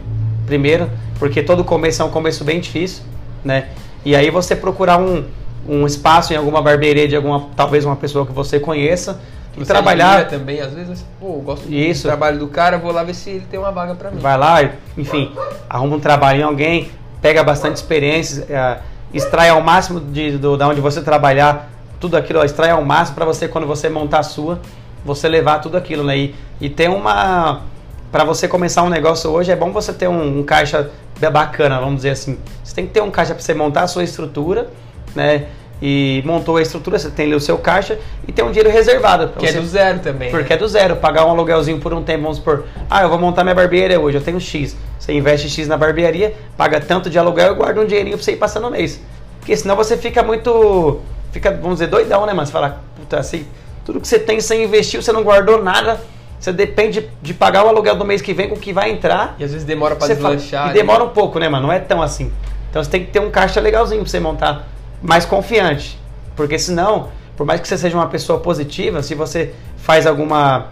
[0.47, 3.03] primeiro, porque todo começo é um começo bem difícil,
[3.45, 3.67] né?
[4.05, 5.25] E aí você procurar um,
[5.69, 9.21] um espaço em alguma barbearia de alguma, talvez uma pessoa que você conheça
[9.57, 10.29] e trabalhar.
[10.29, 12.03] também, às vezes, pô, eu gosto Isso.
[12.03, 14.19] do trabalho do cara, vou lá ver se ele tem uma vaga pra mim.
[14.19, 15.33] Vai lá, enfim,
[15.69, 16.91] arruma um trabalho em alguém,
[17.21, 18.79] pega bastante experiência, é,
[19.13, 23.17] extrai ao máximo de, do, da onde você trabalhar, tudo aquilo, ó, extrai ao máximo
[23.17, 24.61] para você, quando você montar a sua,
[25.05, 26.17] você levar tudo aquilo, né?
[26.17, 27.63] E, e ter uma.
[28.11, 30.91] Para você começar um negócio hoje, é bom você ter um, um caixa
[31.33, 32.39] bacana, vamos dizer assim.
[32.65, 34.69] Você tem que ter um caixa para você montar a sua estrutura,
[35.15, 35.47] né?
[35.83, 39.29] E montou a estrutura, você tem ali o seu caixa e tem um dinheiro reservado.
[39.39, 40.31] Que é você do zero também.
[40.31, 40.55] porque né?
[40.55, 43.43] é do zero, pagar um aluguelzinho por um tempo, vamos supor, ah, eu vou montar
[43.45, 44.77] minha barbearia hoje, eu tenho X.
[44.99, 48.33] Você investe X na barbearia, paga tanto de aluguel e guarda um dinheirinho pra você
[48.33, 49.01] ir passando o mês.
[49.39, 51.01] Porque senão você fica muito.
[51.33, 52.47] Fica, vamos dizer, doidão, né, mano?
[52.47, 53.47] Você fala, puta, assim,
[53.85, 55.99] tudo que você tem, você investiu, você não guardou nada,
[56.39, 59.35] você depende de pagar o aluguel do mês que vem com o que vai entrar.
[59.39, 60.65] E às vezes demora pra Você fala- deslanchar.
[60.67, 60.75] e né?
[60.75, 61.69] demora um pouco, né, mano?
[61.69, 62.31] Não é tão assim.
[62.69, 64.69] Então você tem que ter um caixa legalzinho pra você montar
[65.03, 65.99] mais confiante.
[66.37, 70.69] Porque senão, por mais que você seja uma pessoa positiva, se você faz alguma.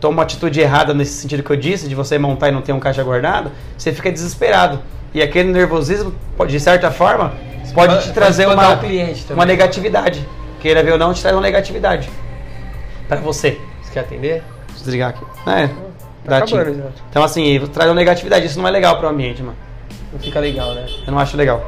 [0.00, 2.72] toma uma atitude errada nesse sentido que eu disse, de você montar e não ter
[2.72, 4.80] um caixa guardado, você fica desesperado.
[5.12, 7.32] E aquele nervosismo, pode, de certa forma,
[7.72, 10.26] pode Pode te trazer espantar uma, o uma negatividade.
[10.60, 12.08] Queira ver ou não, te traz uma negatividade.
[13.06, 13.60] Pra você.
[13.82, 14.38] Você quer atender?
[14.38, 15.24] Eu desligar aqui.
[15.48, 15.68] É.
[16.24, 16.84] Tá acabando já.
[17.10, 18.46] Então, assim, traz uma negatividade.
[18.46, 19.56] Isso não é legal pro ambiente, mano.
[20.12, 20.86] Não fica legal, né?
[21.06, 21.62] Eu não acho legal.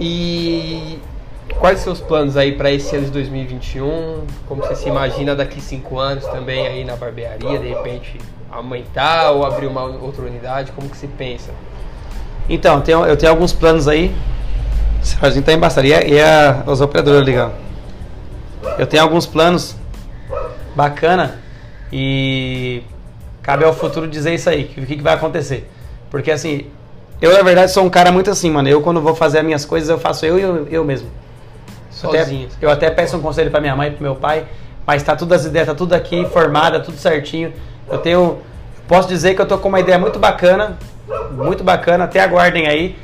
[0.00, 0.98] E
[1.58, 4.24] quais os seus planos aí para esse ano de 2021?
[4.46, 8.18] Como você se imagina daqui cinco anos também aí na barbearia, de repente
[8.50, 10.72] aumentar ou abrir uma outra unidade?
[10.72, 11.50] Como que você pensa?
[12.48, 14.14] Então, tenho- eu tenho alguns planos aí.
[15.02, 15.86] Serginho tá embaçado.
[15.86, 17.52] E, e a, os operadores ligando.
[18.78, 19.76] Eu tenho alguns planos
[20.74, 21.38] bacana
[21.92, 22.82] e
[23.42, 25.68] cabe ao futuro dizer isso aí, o que, que vai acontecer.
[26.10, 26.66] Porque assim,
[27.20, 28.68] eu na verdade sou um cara muito assim, mano.
[28.68, 31.08] Eu quando vou fazer as minhas coisas, eu faço eu eu, eu mesmo.
[32.00, 32.48] Sozinho.
[32.56, 34.44] Até, eu até peço um conselho para minha mãe, pro meu pai,
[34.86, 37.52] mas tá tudo as ideias, tá tudo aqui formada, tudo certinho.
[37.90, 38.38] Eu tenho
[38.90, 40.76] posso dizer que eu tô com uma ideia muito bacana,
[41.30, 42.96] muito bacana, até aguardem aí.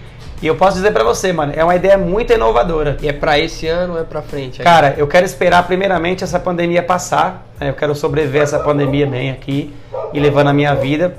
[0.43, 2.97] E eu posso dizer para você, mano, é uma ideia muito inovadora.
[3.01, 4.61] E é para esse ano ou é para frente?
[4.63, 7.47] Cara, eu quero esperar primeiramente essa pandemia passar.
[7.61, 7.71] Né?
[7.71, 9.73] Eu quero sobreviver essa pandemia bem aqui
[10.13, 11.17] e levando a minha vida,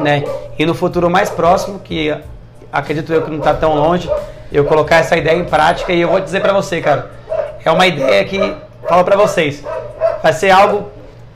[0.00, 0.24] né?
[0.58, 2.16] E no futuro mais próximo, que
[2.72, 4.10] acredito eu que não está tão longe,
[4.52, 7.10] eu colocar essa ideia em prática e eu vou dizer para você, cara,
[7.64, 8.56] é uma ideia que
[8.88, 9.62] falo para vocês,
[10.22, 10.90] vai ser algo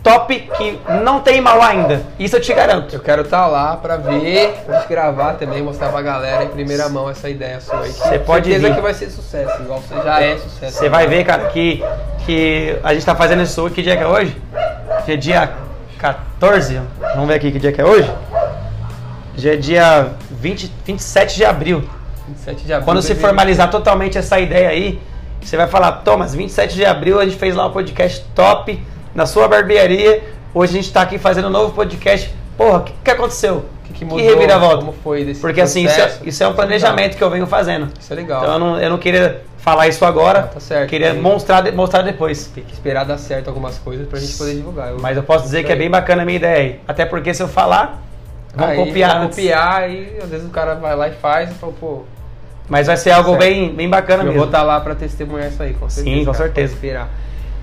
[0.05, 2.03] top que não tem mal ainda.
[2.19, 2.95] Isso eu te garanto.
[2.95, 6.49] Eu quero estar tá lá para ver, pra gente gravar também, mostrar pra galera em
[6.49, 7.91] primeira mão essa ideia sua aí.
[7.91, 8.75] Você pode certeza vir.
[8.77, 10.77] que vai ser sucesso, igual você já é sucesso.
[10.77, 11.83] Você vai ver, cara, que,
[12.27, 14.37] que a gente tá fazendo isso que dia que é hoje?
[15.03, 15.53] Hoje é dia
[15.99, 16.81] 14.
[17.15, 18.13] Vamos ver aqui que dia que é hoje?
[19.37, 21.89] Hoje é dia 20, 27 de abril.
[22.29, 22.85] 27 de abril.
[22.85, 25.01] Quando se formalizar totalmente essa ideia aí,
[25.41, 28.81] você vai falar, Thomas, 27 de abril a gente fez lá um podcast top
[29.15, 30.23] na sua barbearia.
[30.55, 32.33] Hoje a gente está aqui fazendo um novo podcast.
[32.57, 33.65] Porra, o que, que aconteceu?
[33.85, 34.19] Que, que mudou?
[34.21, 34.77] Que reviravolta?
[34.77, 37.89] Como foi desse Porque assim, isso é, isso é um planejamento que eu venho fazendo.
[38.01, 38.43] Isso é legal.
[38.43, 40.45] Então eu não, eu não queria falar isso agora.
[40.45, 40.89] Tá certo.
[40.89, 42.47] Queria Tem- mostrar, mostrar depois.
[42.55, 44.91] Tem que esperar dar certo algumas coisas pra gente poder divulgar.
[44.91, 46.81] Eu- Mas eu posso dizer que é bem bacana a minha ideia aí.
[46.87, 48.01] Até porque se eu falar,
[48.55, 51.55] vão Aí, copiar vão copiar e às vezes o cara vai lá e faz e
[51.55, 52.03] fala, pô,
[52.69, 53.41] Mas vai ser algo Certo.
[53.41, 54.39] bem, bem bacana eu mesmo.
[54.39, 56.19] vou estar lá pra testemunhar isso aí, com Sim, certeza.
[56.25, 56.75] com cara, certeza.
[56.75, 57.09] esperar.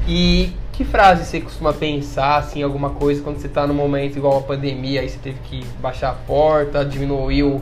[0.07, 4.37] E que frase você costuma pensar, assim, alguma coisa, quando você tá num momento igual
[4.37, 7.61] a pandemia, aí você teve que baixar a porta, diminuir o,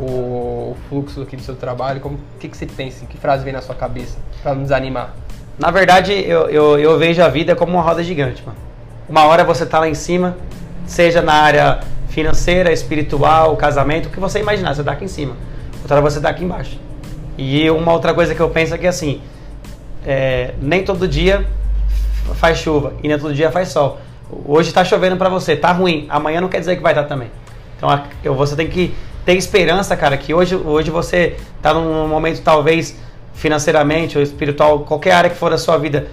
[0.00, 3.44] o fluxo aqui do seu trabalho, como, o que, que você pensa, assim, que frase
[3.44, 5.14] vem na sua cabeça pra não desanimar?
[5.58, 8.58] Na verdade, eu, eu, eu vejo a vida como uma roda gigante, mano.
[9.08, 10.36] Uma hora você tá lá em cima,
[10.86, 15.34] seja na área financeira, espiritual, casamento, o que você imaginar, você tá aqui em cima.
[15.88, 16.78] Hora você tá aqui embaixo.
[17.38, 19.20] E uma outra coisa que eu penso é que assim,
[20.04, 21.46] é, nem todo dia
[22.34, 24.00] faz chuva e nem todo dia faz sol.
[24.44, 26.06] Hoje tá chovendo pra você, tá ruim.
[26.08, 27.30] Amanhã não quer dizer que vai estar também.
[27.76, 27.88] Então
[28.34, 32.98] você tem que ter esperança, cara, que hoje, hoje você tá num momento talvez
[33.34, 36.08] financeiramente ou espiritual, qualquer área que for da sua vida,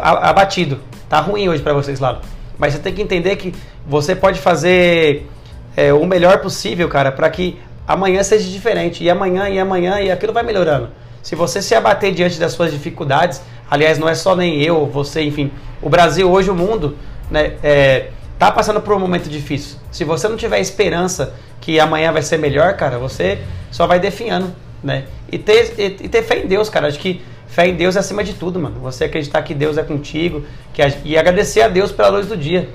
[0.00, 0.78] abatido.
[1.08, 2.20] Tá ruim hoje pra vocês lá.
[2.56, 3.52] Mas você tem que entender que
[3.86, 5.26] você pode fazer
[5.76, 7.58] é, o melhor possível, cara, para que
[7.88, 9.02] amanhã seja diferente.
[9.02, 10.90] E amanhã, e amanhã, e aquilo vai melhorando.
[11.22, 15.22] Se você se abater diante das suas dificuldades, aliás, não é só nem eu, você,
[15.22, 16.96] enfim, o Brasil hoje, o mundo,
[17.30, 19.78] né, é, tá passando por um momento difícil.
[19.90, 23.38] Se você não tiver esperança que amanhã vai ser melhor, cara, você
[23.70, 25.04] só vai definhando, né?
[25.30, 26.86] E ter, e, e ter fé em Deus, cara.
[26.86, 28.80] Acho que fé em Deus é acima de tudo, mano.
[28.80, 32.68] Você acreditar que Deus é contigo que e agradecer a Deus pela luz do dia.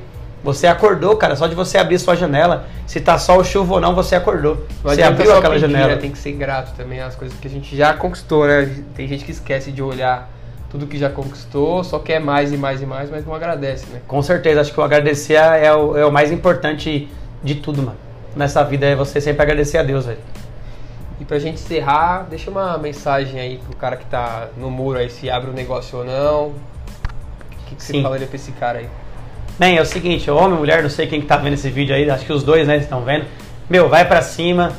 [0.44, 3.96] Você acordou, cara, só de você abrir sua janela, se tá sol, chuva ou não,
[3.96, 4.68] você acordou.
[4.84, 5.96] Você abriu aquela pedir, janela.
[5.96, 6.02] né?
[6.02, 8.70] Tem que ser grato também às coisas que a gente já conquistou, né?
[8.94, 10.30] Tem gente que esquece de olhar
[10.70, 14.02] tudo que já conquistou, só quer mais e mais e mais, mas não agradece, né?
[14.08, 17.08] Com certeza, acho que o agradecer é o, é o mais importante
[17.42, 17.98] de tudo, mano.
[18.36, 20.20] Nessa vida é você sempre agradecer a Deus, velho.
[21.22, 25.10] E pra gente encerrar, deixa uma mensagem aí pro cara que tá no muro aí,
[25.10, 26.48] se abre o negócio ou não.
[26.48, 26.54] O
[27.68, 28.02] que, que você Sim.
[28.04, 28.90] falaria pra esse cara aí?
[29.60, 32.10] Bem, é o seguinte, homem, mulher, não sei quem que tá vendo esse vídeo aí,
[32.10, 33.26] acho que os dois, né, estão vendo.
[33.70, 34.72] Meu, vai pra cima,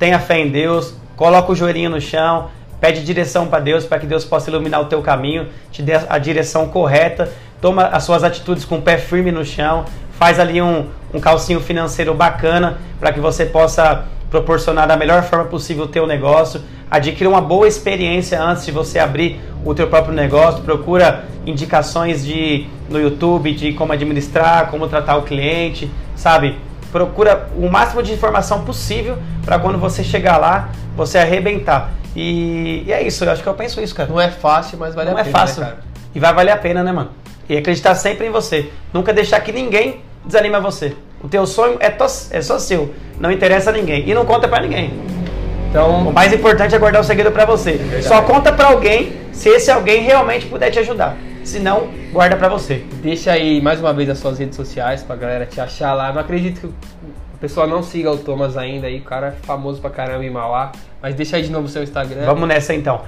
[0.00, 2.50] tenha fé em Deus, coloca o joelhinho no chão,
[2.80, 6.18] pede direção pra Deus, para que Deus possa iluminar o teu caminho, te dê a
[6.18, 9.84] direção correta, toma as suas atitudes com o pé firme no chão,
[10.18, 15.44] faz ali um, um calcinho financeiro bacana para que você possa proporcionar da melhor forma
[15.44, 16.60] possível o teu negócio,
[16.90, 22.66] adquira uma boa experiência antes de você abrir o teu próprio negócio, procura indicações de
[22.88, 26.56] no YouTube de como administrar, como tratar o cliente, sabe?
[26.92, 31.90] Procura o máximo de informação possível para quando você chegar lá, você arrebentar.
[32.14, 34.08] E, e é isso, eu acho que eu penso isso, cara.
[34.08, 35.62] Não é fácil, mas vale Não a é pena, fácil.
[35.62, 35.74] né,
[36.14, 37.10] e vai valer a pena, né, mano?
[37.48, 38.70] E acreditar sempre em você.
[38.92, 40.96] Nunca deixar que ninguém desanime você.
[41.22, 42.94] O teu sonho é, to- é só seu.
[43.18, 44.08] Não interessa a ninguém.
[44.08, 44.88] E não conta pra ninguém.
[44.90, 47.72] O Então, mais importante é guardar o segredo pra você.
[47.72, 48.04] verdade.
[48.04, 51.16] Só conta pra alguém se esse alguém realmente puder te ajudar.
[51.44, 52.82] Se não, guarda pra você.
[53.02, 56.12] deixa aí mais uma vez as suas redes sociais pra galera te achar lá.
[56.12, 59.80] Não acredito que o pessoal não siga o Thomas ainda aí, o cara é famoso
[59.80, 60.72] pra caramba em Mauá.
[61.02, 62.24] Mas deixa aí de novo o seu Instagram.
[62.24, 63.02] Vamos nessa então.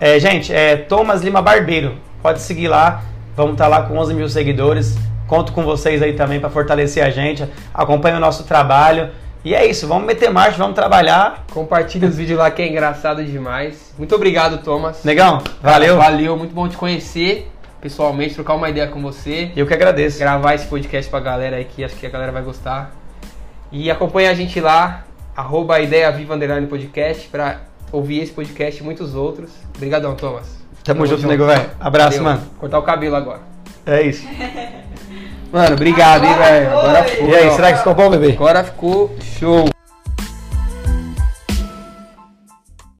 [0.00, 1.94] É, gente, é Thomas Lima Barbeiro.
[2.22, 3.02] Pode seguir lá.
[3.36, 4.96] Vamos estar lá com 11 mil seguidores.
[5.26, 7.46] Conto com vocês aí também para fortalecer a gente.
[7.74, 9.10] Acompanhe o nosso trabalho.
[9.44, 11.44] E é isso, vamos meter marcha, vamos trabalhar.
[11.52, 13.94] Compartilha os vídeos lá que é engraçado demais.
[13.96, 15.04] Muito obrigado, Thomas.
[15.04, 15.96] Negão, valeu.
[15.96, 17.48] Valeu, muito bom te conhecer
[17.80, 19.52] pessoalmente, trocar uma ideia com você.
[19.54, 20.18] Eu que agradeço.
[20.18, 22.92] Gravar esse podcast pra galera aí que acho que a galera vai gostar.
[23.70, 25.04] E acompanha a gente lá,
[25.36, 27.60] arroba Ideia Viva Underline Podcast, pra
[27.92, 29.50] ouvir esse podcast e muitos outros.
[29.76, 30.46] Obrigadão, Thomas.
[30.82, 31.70] Tamo, Tamo junto, junto, nego, velho.
[31.78, 32.24] Abraço, Valeu.
[32.24, 32.50] mano.
[32.58, 33.40] Cortar o cabelo agora.
[33.84, 34.26] É isso.
[35.52, 36.78] Mano, obrigado, hein, velho.
[36.78, 37.28] Agora foi.
[37.28, 38.32] E aí, será que ficou bom, bebê?
[38.32, 39.75] Agora ficou show.